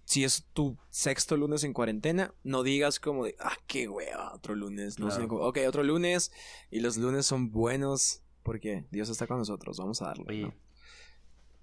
[0.06, 4.56] si es tu sexto lunes en cuarentena, no digas como de, ah, qué wea, otro
[4.56, 4.98] lunes.
[5.00, 5.22] No, Claro.
[5.22, 6.32] sino como, ok, otro lunes.
[6.72, 9.78] Y los lunes son buenos porque Dios está con nosotros.
[9.78, 10.26] Vamos a darle.
[10.28, 10.54] Oye, ¿no?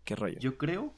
[0.04, 0.38] ¿Qué rollo?
[0.38, 0.94] yo creo,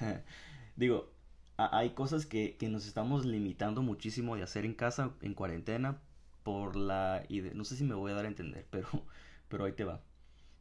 [0.76, 1.10] digo,
[1.56, 6.02] hay cosas que, que nos estamos limitando muchísimo de hacer en casa, en cuarentena,
[6.42, 8.88] por la idea, no sé si me voy a dar a entender, pero,
[9.48, 10.02] pero ahí te va.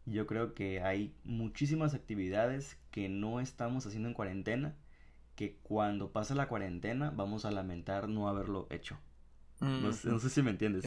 [0.06, 4.76] Yo creo que hay muchísimas actividades que no estamos haciendo en cuarentena,
[5.36, 8.98] que cuando pase la cuarentena vamos a lamentar no haberlo hecho.
[9.60, 10.86] No sé, no sé si me entiendes.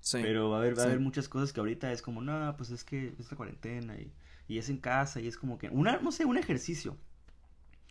[0.00, 0.18] Sí.
[0.22, 2.70] Pero va a haber, va a haber muchas cosas que ahorita es como, no, pues
[2.70, 4.12] es que es la cuarentena y
[4.46, 6.96] y es en casa y es como que, una, no sé, un ejercicio.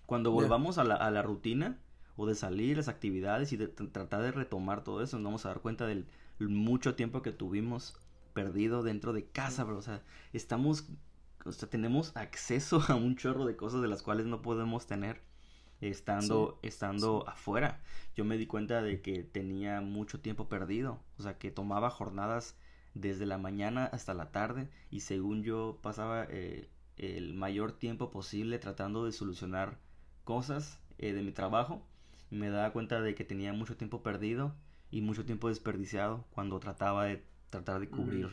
[0.05, 1.79] Cuando volvamos a, la, a la rutina
[2.15, 5.49] o de salir, las actividades y de tratar de retomar todo eso, nos vamos a
[5.49, 6.05] dar cuenta del
[6.39, 7.97] mucho tiempo que tuvimos
[8.33, 9.77] perdido dentro de casa, bro.
[9.77, 10.03] O sea,
[10.33, 10.89] estamos,
[11.45, 15.21] o sea, tenemos acceso a un chorro de cosas de las cuales no podemos tener
[15.81, 17.81] estando, estando afuera.
[18.15, 20.99] Yo me di cuenta de que tenía mucho tiempo perdido.
[21.17, 22.55] O sea, que tomaba jornadas
[22.93, 28.59] desde la mañana hasta la tarde y según yo pasaba eh, el mayor tiempo posible
[28.59, 29.79] tratando de solucionar
[30.23, 31.85] cosas eh, de mi trabajo.
[32.29, 34.55] Me daba cuenta de que tenía mucho tiempo perdido
[34.91, 37.23] y mucho tiempo desperdiciado cuando trataba de
[37.53, 38.29] tratar de cubrir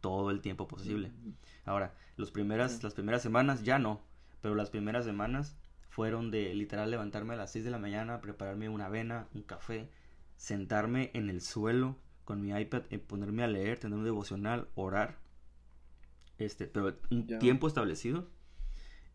[0.00, 1.12] todo el tiempo posible.
[1.64, 4.02] Ahora, los primeras, las primeras semanas ya no,
[4.40, 5.56] pero las primeras semanas
[5.88, 9.90] fueron de literal levantarme a las 6 de la mañana, prepararme una avena, un café,
[10.36, 15.18] sentarme en el suelo con mi iPad, y ponerme a leer, tener un devocional, orar,
[16.36, 18.28] este, pero un tiempo establecido.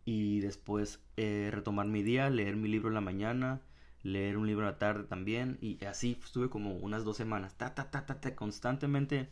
[0.06, 3.62] Y después eh, retomar mi día, leer mi libro en la mañana,
[4.02, 5.58] leer un libro a la tarde también.
[5.62, 9.30] Y así estuve como unas dos semanas, ta, ta, ta, ta, constantemente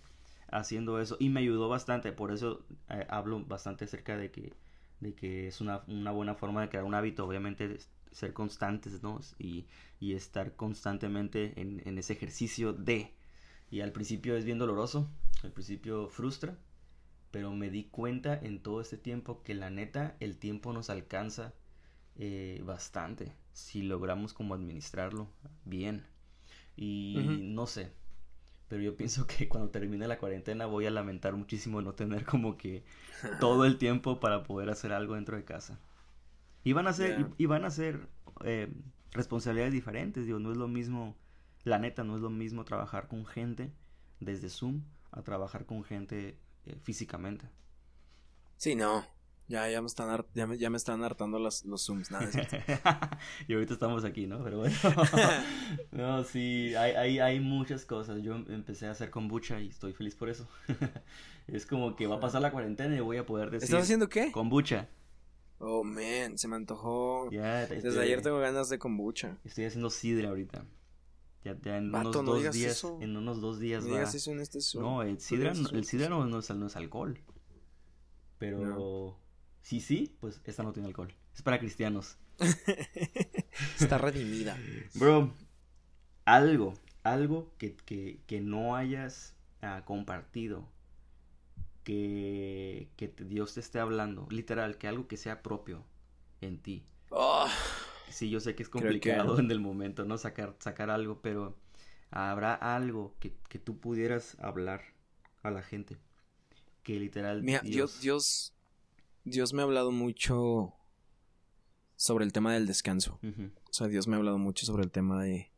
[0.52, 4.54] haciendo eso y me ayudó bastante, por eso eh, hablo bastante acerca de que,
[5.00, 7.78] de que es una, una, buena forma de crear un hábito, obviamente
[8.12, 9.20] ser constantes, ¿no?
[9.40, 9.66] Y,
[10.00, 13.14] y estar constantemente en, en ese ejercicio de,
[13.72, 15.10] y al principio es bien doloroso,
[15.44, 16.58] al principio frustra,
[17.32, 21.54] pero me di cuenta en todo este tiempo que la neta el tiempo nos alcanza
[22.18, 25.30] eh, bastante si logramos como administrarlo
[25.66, 26.06] bien.
[26.76, 27.94] Y no sé,
[28.72, 32.56] pero yo pienso que cuando termine la cuarentena voy a lamentar muchísimo no tener como
[32.56, 32.86] que
[33.42, 35.78] todo el tiempo para poder hacer algo dentro de casa.
[36.64, 38.08] Y van a ser, y, van a ser
[38.46, 38.72] eh,
[39.12, 41.18] responsabilidades diferentes, digo, no es lo mismo,
[41.66, 43.74] la neta, no es lo mismo trabajar con gente
[44.22, 47.50] desde Zoom a trabajar con gente eh, físicamente.
[48.56, 49.06] Sí, no.
[49.52, 52.30] Ya, ya me están, ya me, ya me están hartando los, los zooms, nada.
[53.50, 54.42] y ahorita estamos aquí, ¿no?
[54.46, 54.76] Pero bueno.
[55.92, 58.22] no, sí, hay, hay, hay muchas cosas.
[58.22, 60.48] Yo empecé a hacer kombucha y estoy feliz por eso.
[61.48, 63.66] es como que va a pasar la cuarentena y voy a poder decir.
[63.66, 64.32] ¿Estás haciendo qué?
[64.32, 64.88] Kombucha.
[65.60, 67.28] Oh, man, se me antojó.
[67.30, 69.38] Desde ayer tengo ganas de kombucha.
[69.44, 70.64] Estoy haciendo sidra ahorita.
[71.44, 72.86] Ya, ya en unos dos días.
[73.02, 74.04] En unos dos días no va.
[74.04, 77.20] Eso en este no, el sidra, no, el sidra no, no, es, no es alcohol.
[78.38, 79.21] Pero
[79.62, 81.14] si sí, pues esta no tiene alcohol.
[81.34, 82.18] Es para cristianos.
[83.80, 84.58] Está redimida.
[84.96, 85.34] Bro,
[86.26, 90.68] algo, algo que, que, que no hayas ah, compartido,
[91.84, 95.84] que, que Dios te esté hablando, literal, que algo que sea propio
[96.42, 96.86] en ti.
[97.10, 97.48] Oh.
[98.10, 100.18] Sí, yo sé que es complicado en el momento, ¿no?
[100.18, 101.56] Sacar, sacar algo, pero
[102.10, 104.82] habrá algo que, que tú pudieras hablar
[105.44, 105.98] a la gente.
[106.84, 107.44] Que literal.
[107.44, 108.54] Mira, Dios, Dios
[109.24, 110.74] Dios me ha hablado mucho
[111.96, 113.20] sobre el tema del descanso.
[113.70, 115.52] O sea, Dios me ha hablado mucho sobre el tema de,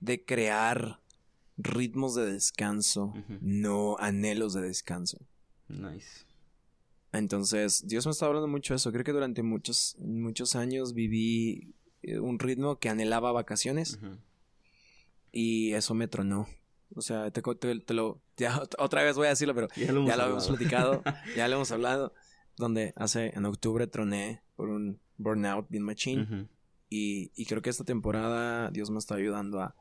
[0.00, 1.00] de crear
[1.56, 5.26] ritmos de descanso, no anhelos de descanso.
[5.68, 6.24] Nice.
[7.12, 8.92] Entonces, Dios me está hablando mucho de eso.
[8.92, 13.98] Creo que durante muchos, muchos años viví eh, un ritmo que anhelaba vacaciones.
[15.30, 16.46] Y eso me tronó.
[16.94, 17.42] O sea, te,
[17.92, 18.20] lo.
[18.36, 21.02] Ya, otra vez voy a decirlo, pero ya lo, ya lo hemos platicado.
[21.36, 22.14] ya lo hemos hablado
[22.56, 26.48] donde hace en octubre troné por un burnout bien machine.
[26.88, 29.74] y, y, creo que esta temporada Dios me está ayudando a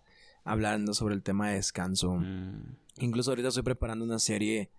[0.44, 2.16] hablando sobre el tema de descanso.
[2.16, 2.78] Mm.
[3.00, 4.72] Incluso ahorita estoy preparando una serie,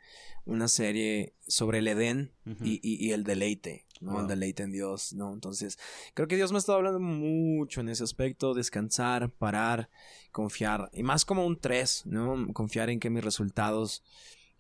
[0.45, 2.32] una serie sobre el Edén
[2.62, 4.20] y, y, el deleite, ¿no?
[4.20, 5.32] El deleite en Dios, ¿no?
[5.32, 5.78] Entonces,
[6.14, 9.88] creo que Dios me está hablando mucho en ese aspecto, descansar, parar,
[10.30, 12.53] confiar, y más como un tres, ¿no?
[12.53, 14.03] Confiar en que mis resultados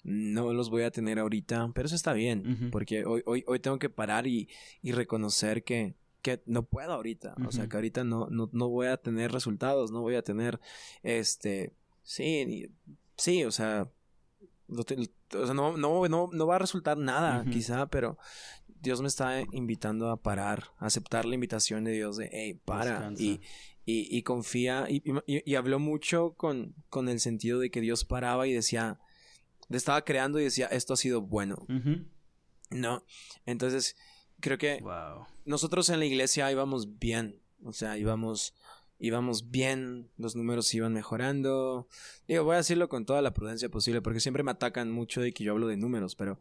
[0.02, 3.78] no los voy a tener ahorita, pero eso está bien, porque hoy, hoy, hoy tengo
[3.78, 4.48] que parar y,
[4.82, 8.88] y reconocer que, que no puedo ahorita, o sea, que ahorita no, no, no, voy
[8.88, 10.60] a tener resultados, no voy a tener,
[11.02, 11.72] este,
[12.02, 12.68] sí,
[13.16, 13.88] sí, o sea,
[14.68, 18.18] no, o sea, no, no, no, va a resultar nada, quizá, pero
[18.80, 23.12] Dios me está invitando a parar, a aceptar la invitación de Dios de, hey, para,
[23.16, 23.40] y,
[23.84, 28.48] y, y, confía, y, y, habló mucho con, con el sentido de que Dios paraba
[28.48, 28.98] y decía,
[29.78, 31.66] estaba creando y decía, esto ha sido bueno.
[32.70, 33.04] ¿No?
[33.46, 33.96] Entonces,
[34.42, 34.82] creo que
[35.46, 37.40] nosotros en la iglesia íbamos bien.
[37.64, 38.54] O sea, íbamos,
[38.98, 41.88] íbamos bien, los números iban mejorando.
[42.26, 45.32] Digo, voy a decirlo con toda la prudencia posible, porque siempre me atacan mucho de
[45.32, 46.38] que yo hablo de números, pero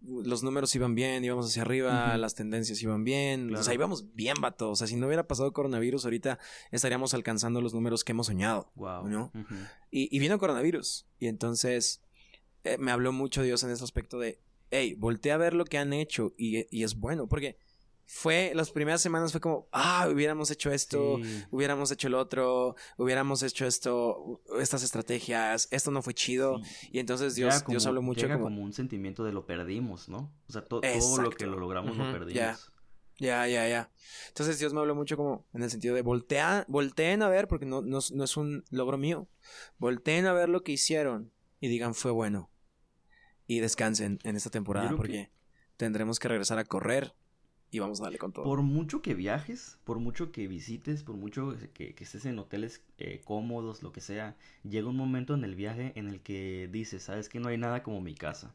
[0.00, 3.54] los números iban bien, íbamos hacia arriba, las tendencias iban bien.
[3.54, 4.70] O sea, íbamos bien, vato.
[4.70, 6.38] O sea, si no hubiera pasado coronavirus, ahorita
[6.70, 8.72] estaríamos alcanzando los números que hemos soñado.
[8.74, 9.08] Wow.
[9.08, 9.32] ¿no?
[9.90, 11.06] y, y vino coronavirus.
[11.18, 12.00] Y entonces
[12.64, 14.40] eh, me habló mucho Dios en ese aspecto de,
[14.70, 17.56] hey, voltea a ver lo que han hecho y, y es bueno, porque
[18.04, 21.44] fue, las primeras semanas fue como, ah, hubiéramos hecho esto, Sí.
[21.50, 26.58] hubiéramos hecho el otro, hubiéramos hecho esto, estas estrategias, esto no fue chido.
[26.64, 26.88] Sí.
[26.92, 30.30] Y entonces Dios, Dios habló mucho llega como, como un sentimiento de lo perdimos, ¿no?
[30.48, 32.12] O sea, to- todo lo que lo logramos lo ya.
[32.12, 32.72] perdimos.
[33.18, 33.90] ya, ya, ya.
[34.28, 37.64] Entonces Dios me habló mucho como en el sentido de voltea, volteen a ver, porque
[37.66, 39.28] no, no, no es un logro mío,
[39.78, 42.50] volteen a ver lo que hicieron y digan fue bueno.
[43.52, 45.30] Y descansen en esta temporada que- porque
[45.76, 47.12] tendremos que regresar a correr
[47.70, 48.44] y vamos a darle con todo.
[48.44, 52.82] Por mucho que viajes, por mucho que visites, por mucho que, que estés en hoteles
[52.98, 57.02] eh, cómodos, lo que sea, llega un momento en el viaje en el que dices,
[57.04, 58.54] sabes que no hay nada como mi casa,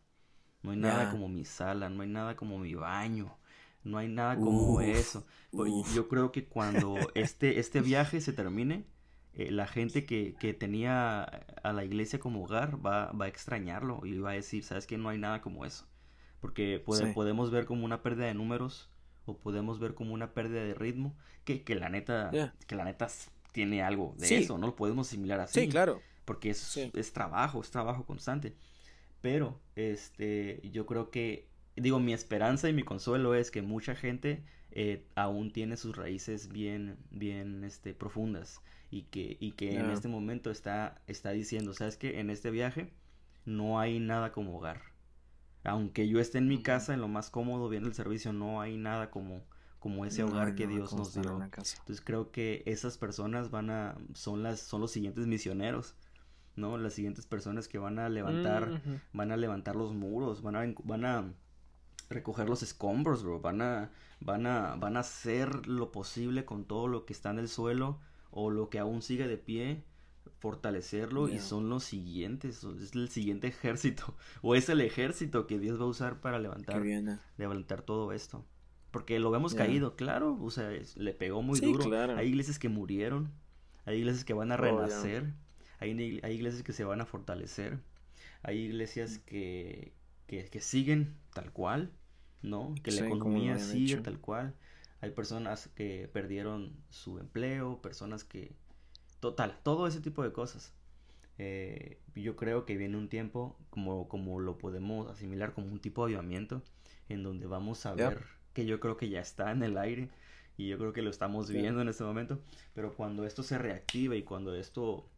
[0.63, 3.37] no hay nada como mi sala, no hay nada como mi baño,
[3.83, 5.25] no hay nada como Uf, eso.
[5.51, 5.95] Uf.
[5.95, 8.85] Yo creo que cuando este, este viaje se termine,
[9.33, 14.05] eh, la gente que, que tenía a la iglesia como hogar va, va a extrañarlo
[14.05, 15.85] y va a decir, sabes que no hay nada como eso.
[16.39, 17.13] Porque puede- Sí.
[17.13, 18.89] podemos ver como una pérdida de números
[19.25, 22.31] o podemos ver como una pérdida de ritmo que, que la neta
[22.67, 23.07] que la neta
[23.51, 24.35] tiene algo de Sí.
[24.35, 24.67] eso, ¿no?
[24.67, 25.61] Lo podemos asimilar así.
[25.61, 26.01] Sí, claro.
[26.25, 26.91] Porque es, Sí.
[26.93, 28.55] es trabajo, es trabajo constante.
[29.21, 34.43] Pero, este, yo creo que, digo, mi esperanza y mi consuelo es que mucha gente
[34.71, 40.07] eh, aún tiene sus raíces bien, bien, este, profundas y que, y que en este
[40.07, 42.19] momento está, está diciendo, ¿sabes qué?
[42.19, 42.93] En este viaje
[43.45, 44.81] no hay nada como hogar.
[45.63, 48.77] Aunque yo esté en mi casa, en lo más cómodo, viendo el servicio, no hay
[48.77, 49.43] nada como,
[49.79, 51.41] como ese hogar que Dios nos dio.
[51.41, 55.95] Entonces creo que esas personas van a, son las, son los siguientes misioneros,
[56.55, 56.77] ¿no?
[56.77, 58.99] Las siguientes personas que van a levantar, Ujú.
[59.11, 61.33] van a levantar los muros, van a, van a
[62.09, 66.87] recoger los escombros, bro, van a, van a, van a hacer lo posible con todo
[66.87, 67.99] lo que está en el suelo
[68.31, 69.83] o lo que aún sigue de pie,
[70.39, 75.79] fortalecerlo y son los siguientes, es el siguiente ejército o es el ejército que Dios
[75.79, 76.83] va a usar para levantar
[77.37, 78.45] levantar todo esto.
[78.91, 81.83] Porque lo vemos caído, claro, o sea, es- le pegó muy Sí, duro.
[81.83, 82.13] claro.
[82.13, 83.31] Hay iglesias que murieron,
[83.85, 85.33] hay iglesias que van a Oh, renacer,
[85.79, 87.79] hay, hay iglesias que se van a fortalecer,
[88.43, 89.93] hay iglesias que,
[90.27, 91.91] que, que siguen tal cual,
[92.41, 92.73] ¿no?
[92.83, 94.55] Que la Sí, economía sigue tal cual.
[95.01, 98.55] Hay personas que perdieron su empleo, personas que...
[99.19, 100.73] Total, todo ese tipo de cosas.
[101.37, 106.05] Eh, yo creo que viene un tiempo, como, como lo podemos asimilar como un tipo
[106.05, 106.63] de avivamiento,
[107.09, 108.17] en donde vamos a Yep.
[108.17, 110.09] ver que yo creo que ya está en el aire
[110.57, 112.39] y yo creo que lo estamos viendo en este momento,
[112.73, 115.09] pero cuando esto se reactive y cuando esto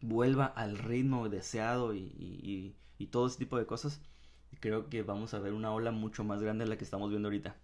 [0.00, 4.00] vuelva al ritmo deseado y, y- y- y todo ese tipo de cosas,
[4.60, 7.28] creo que vamos a ver una ola mucho más grande de la que estamos viendo
[7.28, 7.56] ahorita.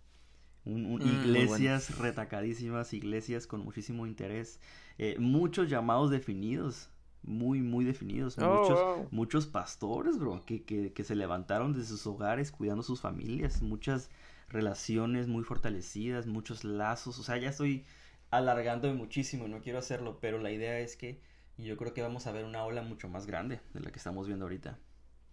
[0.65, 1.15] Un- un- Mm, bueno.
[1.15, 4.61] iglesias retacadísimas, iglesias con muchísimo interés,
[4.99, 6.91] eh, muchos llamados definidos,
[7.23, 9.09] muy, muy definidos, Oh, muchos, wow.
[9.11, 14.11] muchos pastores, bro, que, que, que se levantaron de sus hogares cuidando sus familias, muchas
[14.49, 17.85] relaciones muy fortalecidas, muchos lazos, o sea, ya estoy
[18.31, 21.21] alargándome muchísimo, no quiero hacerlo, pero la idea es que
[21.59, 24.27] yo creo que vamos a ver una ola mucho más grande de la que estamos
[24.27, 24.79] viendo ahorita.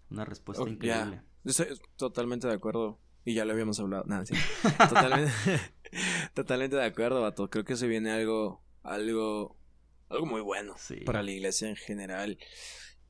[0.10, 1.22] Una respuesta increíble.
[1.46, 3.00] Estoy totalmente de acuerdo.
[3.28, 4.06] Y ya lo habíamos hablado.
[4.06, 4.34] Nada, sí.
[4.78, 5.32] Totalmente,
[6.34, 7.50] totalmente de acuerdo, vato.
[7.50, 9.58] Creo que se viene algo, algo,
[10.08, 10.96] algo muy bueno Sí.
[11.06, 12.38] para la iglesia en general.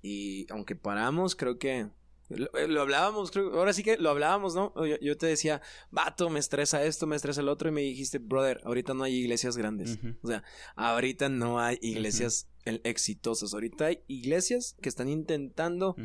[0.01, 1.89] Y aunque paramos, creo que
[2.30, 4.74] lo, eh, lo hablábamos, creo, ahora sí que lo hablábamos, ¿no?
[4.88, 5.61] Yo, yo te decía,
[5.91, 9.13] vato, me estresa esto, me estresa el otro, y me dijiste, brother, ahorita no hay
[9.15, 9.99] iglesias grandes.
[10.24, 10.43] O sea,
[10.76, 13.53] ahorita no hay iglesias exitosas.
[13.53, 15.95] Ahorita hay iglesias que están intentando.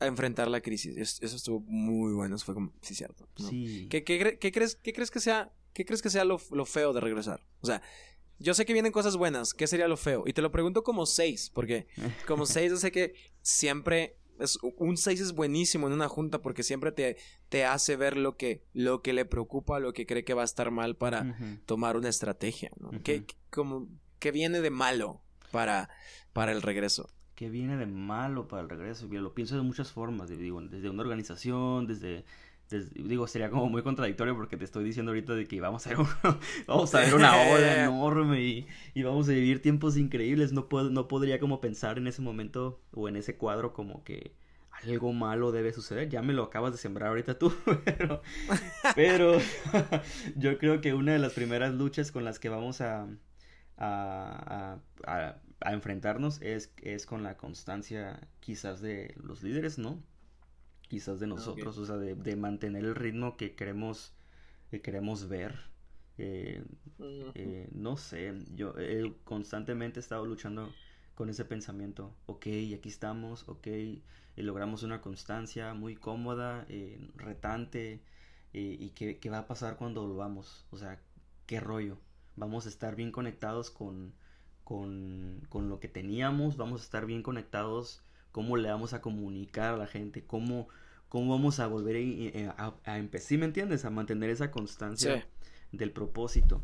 [0.00, 0.96] A enfrentar la crisis.
[0.96, 2.34] Es- Eso estuvo muy bueno.
[2.36, 3.28] Eso fue como, sí, cierto.
[3.38, 3.48] ¿no?
[3.48, 3.86] Sí.
[3.90, 6.64] ¿Qué, qué cre- qué crees, qué crees que sea, qué crees que sea lo, lo
[6.64, 7.46] feo de regresar?
[7.60, 7.82] O sea,
[8.38, 9.52] yo sé que vienen cosas buenas.
[9.54, 10.24] ¿Qué sería lo feo?
[10.26, 11.86] Y te lo pregunto como seis, porque
[12.26, 16.62] como seis yo sé que siempre es, un seis es buenísimo en una junta porque
[16.62, 17.18] siempre te,
[17.50, 20.46] te hace ver lo que, lo que le preocupa, lo que cree que va a
[20.46, 21.36] estar mal para
[21.66, 22.88] tomar una estrategia, ¿no?
[22.88, 23.02] Ujú.
[23.02, 23.88] ¿Qué, qué- como,
[24.18, 25.20] qué viene de malo
[25.52, 25.90] para,
[26.32, 27.10] para el regreso?
[27.40, 29.08] Que viene de malo para el regreso.
[29.10, 32.24] Lo pienso de muchas formas, digo, desde una organización, desde,
[32.68, 35.90] desde- digo, sería como muy contradictorio porque te estoy diciendo ahorita de que vamos a
[35.90, 35.98] ver,
[36.66, 40.52] vamos a ver una ola enorme y, y vamos a vivir tiempos increíbles.
[40.52, 44.34] No puedo, no podría como pensar en ese momento o en ese cuadro como que
[44.86, 46.10] algo malo debe suceder.
[46.10, 47.52] Ya me lo acabas de sembrar ahorita tú,
[47.86, 48.22] pero,
[48.94, 49.38] pero
[50.36, 53.08] yo creo que una de las primeras luchas con las que vamos a,
[53.78, 60.02] a, a- a- a enfrentarnos es, es con la constancia quizás de los líderes, ¿no?
[60.88, 64.12] Quizás de nosotros, o sea, de, de mantener el ritmo que queremos,
[64.70, 65.54] que queremos ver.
[66.18, 66.64] Eh,
[67.34, 70.70] eh, no sé, yo eh, constantemente he estado luchando
[71.14, 72.14] con ese pensamiento.
[72.26, 74.02] Ok, aquí estamos, ok, y
[74.36, 78.02] logramos una constancia muy cómoda, eh, retante,
[78.52, 80.66] eh, y qué, qué, va a pasar cuando volvamos.
[80.70, 81.00] O sea,
[81.46, 81.98] qué rollo.
[82.36, 84.14] Vamos a estar bien conectados con,
[84.70, 89.74] con, con lo que teníamos, vamos a estar bien conectados, cómo le vamos a comunicar
[89.74, 90.68] a la gente, cómo,
[91.08, 91.96] cómo vamos a volver
[92.56, 93.84] a, a, empezar, ¿me entiendes?
[93.84, 95.26] A mantener esa constancia
[95.72, 96.62] del propósito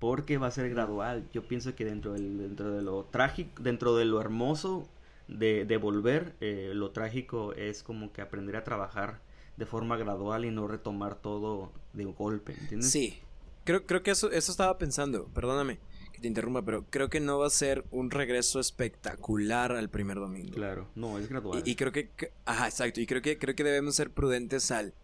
[0.00, 1.28] porque va a ser gradual.
[1.32, 4.88] Yo pienso que dentro, del, dentro de lo trágico, dentro de lo hermoso
[5.28, 9.20] de, de volver, eh, lo trágico es como que aprender a trabajar
[9.56, 12.90] de forma gradual y no retomar todo de golpe, ¿entiendes?
[12.90, 13.20] Sí,
[13.62, 15.78] creo, creo que eso, eso estaba pensando, perdóname
[16.24, 20.54] te interrumpa, pero creo que no va a ser un regreso espectacular al primer domingo.
[20.54, 21.62] Claro, no, es gradual.
[21.66, 22.08] Y, y creo que,
[22.46, 24.94] ajá, exacto, y creo que, creo que debemos ser prudentes al,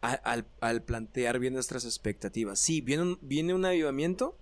[0.00, 2.58] al, al plantear bien nuestras expectativas.
[2.58, 4.36] Sí, viene un, viene un avivamiento,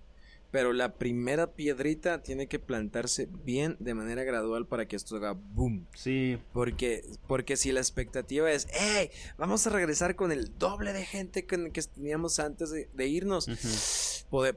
[0.49, 5.33] pero la primera piedrita tiene que plantarse bien de manera gradual para que esto haga
[5.33, 5.87] boom.
[5.93, 6.39] Sí.
[6.51, 11.45] Porque, porque si la expectativa es, hey, vamos a regresar con el doble de gente
[11.45, 13.47] que, que teníamos antes de, de irnos,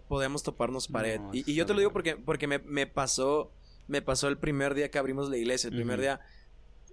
[0.08, 1.20] podemos toparnos pared.
[1.20, 3.52] No, y, y, yo te lo digo porque, porque me, me, pasó,
[3.88, 5.68] me pasó el primer día que abrimos la iglesia.
[5.68, 6.20] El primer día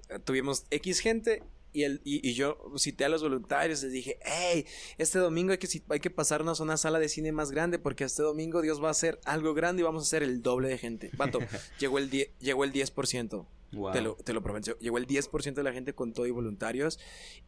[0.09, 4.19] eh, tuvimos X gente y, el, y, y, yo cité a los voluntarios, les dije,
[4.23, 4.65] hey,
[4.97, 8.03] este domingo hay que, hay que pasarnos a una sala de cine más grande porque
[8.03, 10.77] este domingo Dios va a hacer algo grande y vamos a hacer el doble de
[10.77, 11.09] gente.
[11.17, 11.39] Vato,
[11.79, 13.45] llegó el, die, llegó el 10%.
[13.71, 13.91] Wow.
[13.91, 14.77] Te, lo, te lo prometo.
[14.77, 16.99] Llegó el 10% de la gente con todo y voluntarios.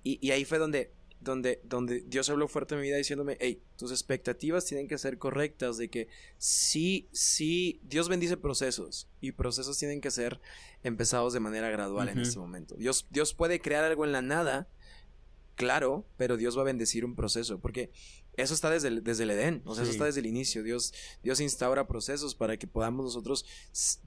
[0.03, 0.91] Y, y ahí fue donde
[1.25, 5.17] donde, donde Dios habló fuerte en mi vida diciéndome, hey, tus expectativas tienen que ser
[5.17, 6.07] correctas, de que
[6.37, 10.39] sí, sí, Dios bendice procesos y procesos tienen que ser
[10.83, 12.13] empezados de manera gradual uh -huh.
[12.13, 12.75] en este momento.
[12.75, 14.69] Dios, Dios puede crear algo en la nada,
[15.55, 17.91] claro, pero Dios va a bendecir un proceso, porque
[18.37, 19.89] eso está desde el, desde el Edén, o sea, sí.
[19.89, 20.63] eso está desde el inicio.
[20.63, 23.45] Dios, Dios instaura procesos para que podamos nosotros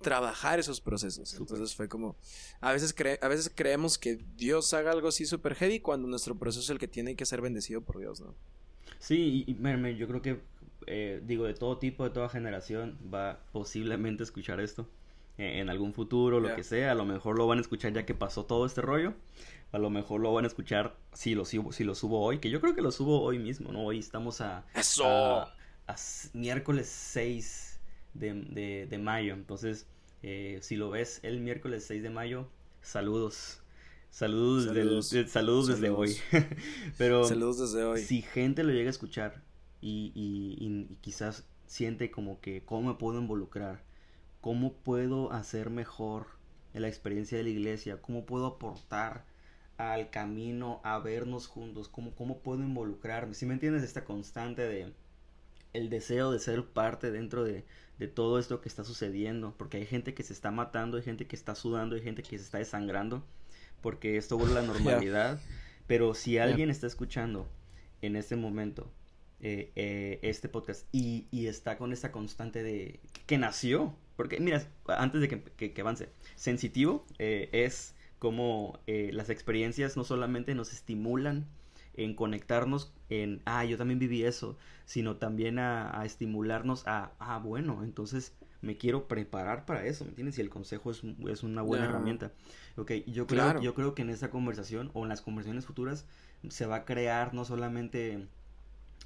[0.01, 1.31] trabajar esos procesos.
[1.31, 1.43] Super.
[1.43, 2.17] Entonces fue como,
[2.61, 6.37] a veces, cre a veces creemos que Dios haga algo así super heavy cuando nuestro
[6.37, 8.35] proceso es el que tiene que ser bendecido por Dios, ¿no?
[8.99, 10.41] Sí, y, y yo creo que,
[10.87, 14.89] eh, digo, de todo tipo, de toda generación, va posiblemente a escuchar esto
[15.39, 16.57] en algún futuro, lo yeah.
[16.57, 16.93] que sea.
[16.93, 19.15] A lo mejor lo van a escuchar ya que pasó todo este rollo
[19.73, 22.51] a lo mejor lo van a escuchar si lo subo, si lo subo hoy, que
[22.51, 23.85] yo creo que lo subo hoy mismo, ¿no?
[23.85, 25.05] Hoy estamos a, Eso.
[25.07, 25.55] a,
[25.87, 25.97] a
[26.33, 27.79] miércoles 6
[28.15, 29.87] de, de, de mayo, entonces
[30.23, 32.49] eh, si lo ves el miércoles 6 de mayo,
[32.81, 33.61] saludos.
[34.11, 35.69] Saludos, saludos, del, saludos, saludos.
[35.69, 36.17] desde hoy.
[36.99, 38.01] Pero saludos desde hoy.
[38.01, 39.43] si gente lo llega a escuchar
[39.83, 43.85] y, y, y, y quizás siente como que cómo me puedo involucrar,
[44.41, 46.39] cómo puedo hacer mejor
[46.75, 49.25] la experiencia de la iglesia, cómo puedo aportar
[49.77, 53.35] al camino, a vernos juntos, cómo, cómo puedo involucrarme.
[53.35, 54.93] Si me entiendes, esta constante de
[55.73, 57.65] el deseo de ser parte dentro de,
[57.99, 61.27] de, todo esto que está sucediendo, porque hay gente que se está matando, hay gente
[61.27, 63.25] que está sudando, hay gente que se está desangrando,
[63.81, 65.39] porque esto vuelve a la normalidad.
[65.39, 65.57] Yeah.
[65.87, 66.73] Pero si alguien yeah.
[66.73, 67.49] está escuchando
[68.03, 68.91] en este momento
[69.41, 74.67] eh, eh, este podcast y, y, está con esta constante de que nació, porque mira,
[74.89, 80.57] antes de que, que, que avance, sensitivo eh, es como eh, las experiencias no solamente
[80.57, 81.47] nos estimulan
[81.95, 87.39] en conectarnos en, ah, yo también viví eso, sino también a, a estimularnos a, ah,
[87.39, 90.37] bueno, entonces me quiero preparar para eso, ¿me entiendes?
[90.39, 91.95] Y el consejo es, es una buena yeah.
[91.95, 92.33] herramienta.
[92.77, 93.63] Ok, yo creo, claro.
[93.63, 96.07] yo creo que en esta conversación o en las conversaciones futuras
[96.49, 98.27] se va a crear no solamente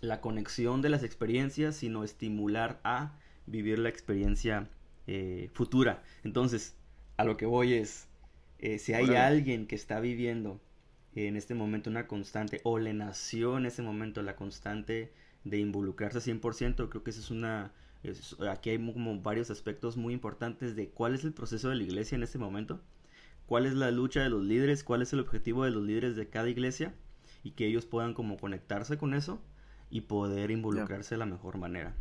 [0.01, 3.13] la conexión de las experiencias, sino estimular a
[3.45, 4.71] vivir la experiencia
[5.07, 6.03] eh, futura.
[6.25, 6.77] Entonces,
[7.17, 8.09] a lo que voy es,
[8.59, 9.27] eh, si hay Hola.
[9.27, 10.61] alguien que está viviendo
[11.15, 15.13] en este momento una constante o le nació en ese momento la constante
[15.45, 17.73] de involucrarse 100%, creo que esa es una...
[18.03, 21.85] Es, aquí hay como varios aspectos muy importantes de cuál es el proceso de la
[21.85, 22.81] iglesia en este momento,
[23.47, 26.29] cuál es la lucha de los líderes, cuál es el objetivo de los líderes de
[26.29, 26.95] cada iglesia
[27.45, 29.41] y que ellos puedan como conectarse con eso
[29.91, 31.19] y poder involucrarse yeah.
[31.19, 31.95] de la mejor manera.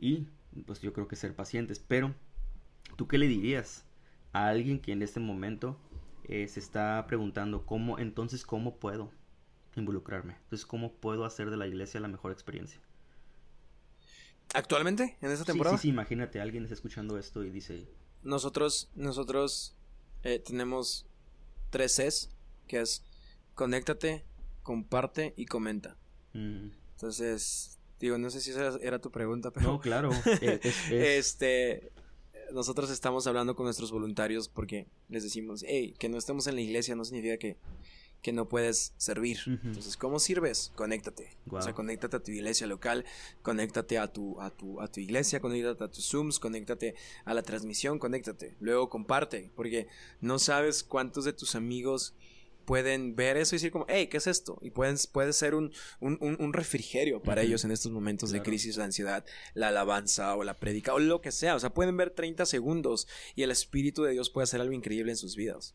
[0.00, 0.28] Y
[0.66, 2.14] pues yo creo que ser pacientes, pero
[2.96, 3.84] ¿tú qué le dirías
[4.32, 5.76] a alguien que en este momento
[6.24, 9.10] eh, se está preguntando cómo, entonces, ¿cómo puedo
[9.76, 10.36] involucrarme?
[10.44, 12.80] Entonces, ¿cómo puedo hacer de la iglesia la mejor experiencia?
[14.54, 15.16] ¿Actualmente?
[15.20, 15.76] ¿En esta temporada?
[15.76, 17.88] Sí, sí, sí imagínate, alguien está escuchando esto y dice...
[18.22, 19.74] Nosotros, nosotros
[20.22, 21.06] eh, tenemos
[21.70, 22.30] tres Cs,
[22.68, 23.04] que es
[23.54, 24.24] conéctate,
[24.62, 25.96] comparte y comenta.
[26.34, 26.68] Mm.
[26.92, 29.72] Entonces, digo, no sé si esa era tu pregunta, pero...
[29.72, 30.10] No, claro.
[30.40, 30.90] es, es...
[30.90, 31.92] Este,
[32.52, 36.60] nosotros estamos hablando con nuestros voluntarios porque les decimos, hey, que no estemos en la
[36.60, 37.56] iglesia no significa que,
[38.22, 39.38] que no puedes servir.
[39.46, 40.72] Entonces, ¿cómo sirves?
[40.76, 41.36] Conéctate.
[41.50, 43.04] O sea, conéctate a tu iglesia local,
[43.42, 46.94] conéctate a tu, a tu, a tu iglesia, conéctate a tus Zooms, conéctate
[47.24, 48.56] a la transmisión, conéctate.
[48.60, 49.88] Luego comparte, porque
[50.20, 52.14] no sabes cuántos de tus amigos
[52.64, 54.58] pueden ver eso y decir como, hey, ¿qué es esto?
[54.62, 58.38] Y pueden, puede ser un, un, un- un refrigerio para ellos en estos momentos de
[58.42, 61.54] crisis, de ansiedad, la alabanza o la prédica o lo que sea.
[61.56, 65.12] O sea, pueden ver 30 segundos y el Espíritu de Dios puede hacer algo increíble
[65.12, 65.74] en sus vidas.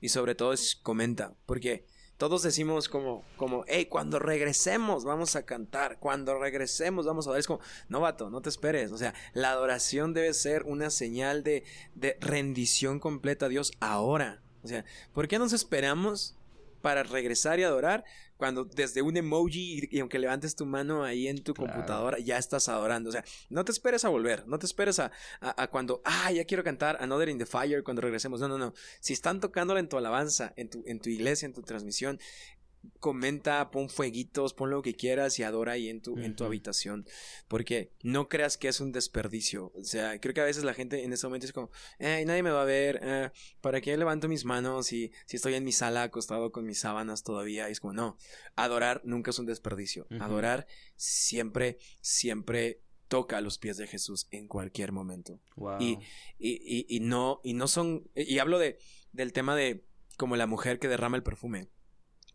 [0.00, 1.86] Y sobre todo es comenta, porque
[2.18, 7.40] todos decimos como, como, hey, cuando regresemos vamos a cantar, cuando regresemos vamos a dar,
[7.40, 7.60] es como,
[7.90, 11.64] no, vato, no te esperes, o sea, la adoración debe ser una señal de,
[11.94, 16.36] de rendición completa a Dios ahora, o sea, ¿por qué nos esperamos
[16.82, 18.04] para regresar y adorar
[18.36, 21.72] cuando desde un emoji y, aunque levantes tu mano ahí en tu Claro.
[21.72, 25.10] computadora ya estás adorando, o sea, no te esperes a volver, no te esperes a,
[25.40, 28.58] a, a cuando, ah, ya quiero cantar Another in the Fire cuando regresemos, no, no,
[28.58, 32.20] no, si están tocándola en tu alabanza, en tu, en tu iglesia, en tu transmisión,
[33.00, 37.06] comenta, pon fueguitos, pon lo que quieras y adora ahí en tu, en tu habitación.
[37.48, 39.72] Porque no creas que es un desperdicio.
[39.74, 42.42] O sea, creo que a veces la gente en ese momento es como, eh, nadie
[42.42, 43.30] me va a ver, eh,
[43.60, 47.22] ¿para qué levanto mis manos si, si estoy en mi sala acostado con mis sábanas
[47.22, 47.68] todavía?
[47.68, 48.16] Y es como, no,
[48.54, 50.06] adorar nunca es un desperdicio.
[50.20, 50.66] Adorar
[50.96, 55.80] siempre, siempre toca a los pies de Jesús en cualquier momento Wow.
[55.80, 55.98] y,
[56.38, 58.78] y, y, y no, y no son, y hablo de,
[59.12, 59.84] del tema de
[60.16, 61.68] como la mujer que derrama el perfume.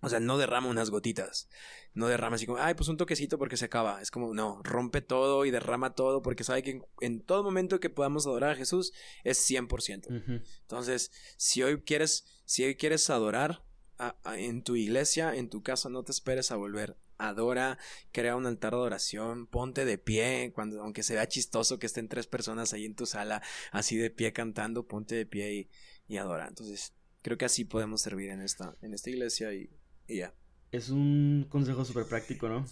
[0.01, 1.47] O sea, no derrama unas gotitas.
[1.93, 4.01] No derrama así como, ay, pues un toquecito porque se acaba.
[4.01, 7.79] Es como, no, rompe todo y derrama todo porque sabe que en, en todo momento
[7.79, 8.93] que podamos adorar a Jesús
[9.23, 10.07] es 100%.
[10.07, 10.41] Ujú.
[10.61, 13.63] Entonces, si hoy quieres, si hoy quieres adorar
[13.97, 16.97] a- a- en tu iglesia, en tu casa, no te esperes a volver.
[17.19, 17.77] Adora,
[18.11, 22.25] crea un altar de adoración, ponte de pie, cuando, aunque sea chistoso que estén tres
[22.25, 25.69] personas ahí en tu sala, así de pie cantando, ponte de pie y,
[26.07, 26.47] y adora.
[26.47, 29.69] Entonces, creo que así podemos servir en esta, en esta iglesia y,
[30.12, 30.34] y ya.
[30.72, 32.66] Es un consejo súper práctico, ¿no?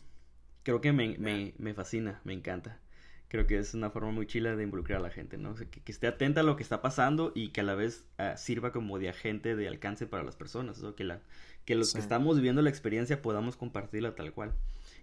[0.64, 2.80] Creo que me, me, me fascina, me encanta.
[3.30, 5.52] Creo que es una forma muy chila de involucrar a la gente, ¿no?
[5.52, 7.76] O sea, que, que esté atenta a lo que está pasando y que a la
[7.76, 10.82] vez ah, sirva como de agente de alcance para las personas.
[10.84, 11.22] O que, la,
[11.66, 14.54] que los que estamos viviendo la experiencia podamos compartirla tal cual.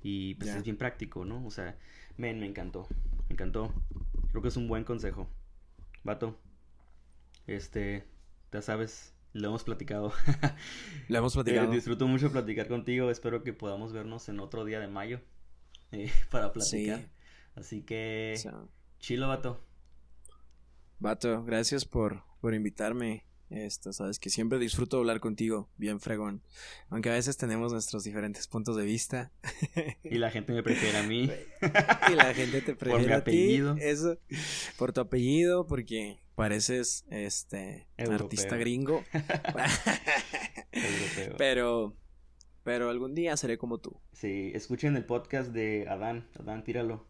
[0.02, 1.44] Y pues es bien práctico, ¿no?
[1.46, 1.76] O sea,
[2.16, 2.88] men, me encantó.
[3.28, 3.72] Me encantó.
[4.30, 5.28] Creo que es un buen consejo.
[6.04, 6.38] Vato.
[7.46, 8.04] Este,
[8.52, 10.12] ya sabes, lo hemos platicado.
[11.08, 11.70] Lo hemos Eh, platicado.
[11.70, 13.10] disfruto mucho platicar contigo.
[13.10, 15.20] Espero que podamos vernos en otro día de mayo
[15.92, 16.98] eh, para platicar.
[17.00, 17.06] Sí.
[17.54, 18.34] Así que,
[18.98, 19.62] chilo, vato.
[20.98, 23.24] Vato, gracias por, por invitarme.
[23.48, 26.42] Esto, sabes que siempre disfruto hablar contigo, bien fregón.
[26.88, 29.30] Aunque a veces tenemos nuestros diferentes puntos de vista.
[30.02, 31.30] Y la gente me prefiere a mí.
[32.12, 33.76] y la gente te Por mi prefiere a ti, apellido.
[33.78, 34.18] Eso,
[34.76, 38.26] por tu apellido, porque pareces este Europeo.
[38.26, 39.04] artista gringo.
[40.72, 41.34] Europeo.
[41.38, 41.96] pero,
[42.64, 44.00] pero algún día seré como tú.
[44.12, 46.28] Sí, escuchen el podcast de Adán.
[46.38, 47.06] Adán, tíralo.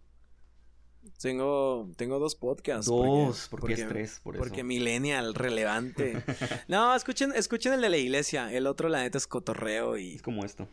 [1.20, 2.86] Tengo, tengo dos podcasts.
[2.86, 4.42] Dos, porque es tres, por eso.
[4.44, 6.22] Porque millennial, relevante.
[6.68, 8.52] No, escuchen, escuchen el de la iglesia.
[8.52, 10.68] El otro, la neta, es cotorreo y Es como esto.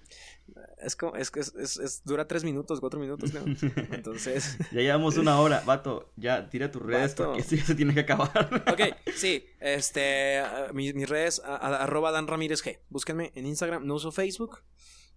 [0.80, 3.42] es como, es, es, es- es- dura tres minutos, cuatro minutos, ¿no?
[3.92, 5.62] Entonces, Ya llevamos una hora.
[5.66, 7.26] Vato, ya tira tus redes Vato.
[7.26, 8.64] porque esto ya se tiene que acabar.
[8.72, 8.82] ok,
[9.16, 12.80] sí, este, ah, mi- mis redes, a- a- arroba Dan Ramírez G.
[12.90, 14.60] Búsquenme en Instagram, no uso Facebook.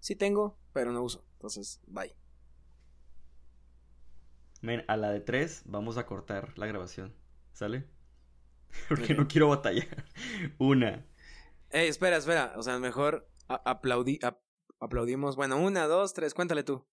[0.00, 1.24] Sí tengo, pero no uso.
[1.32, 2.14] Entonces, bye.
[4.66, 7.14] Men, a la de tres vamos a cortar la grabación.
[7.52, 7.84] ¿Sale?
[8.88, 10.04] Porque no quiero batallar.
[10.58, 11.06] Una.
[11.70, 12.52] Ey, espera, espera.
[12.56, 14.42] O sea, mejor aplaudí, ap-
[14.80, 15.36] aplaudimos.
[15.36, 16.84] Bueno, una, dos, tres, cuéntale tú.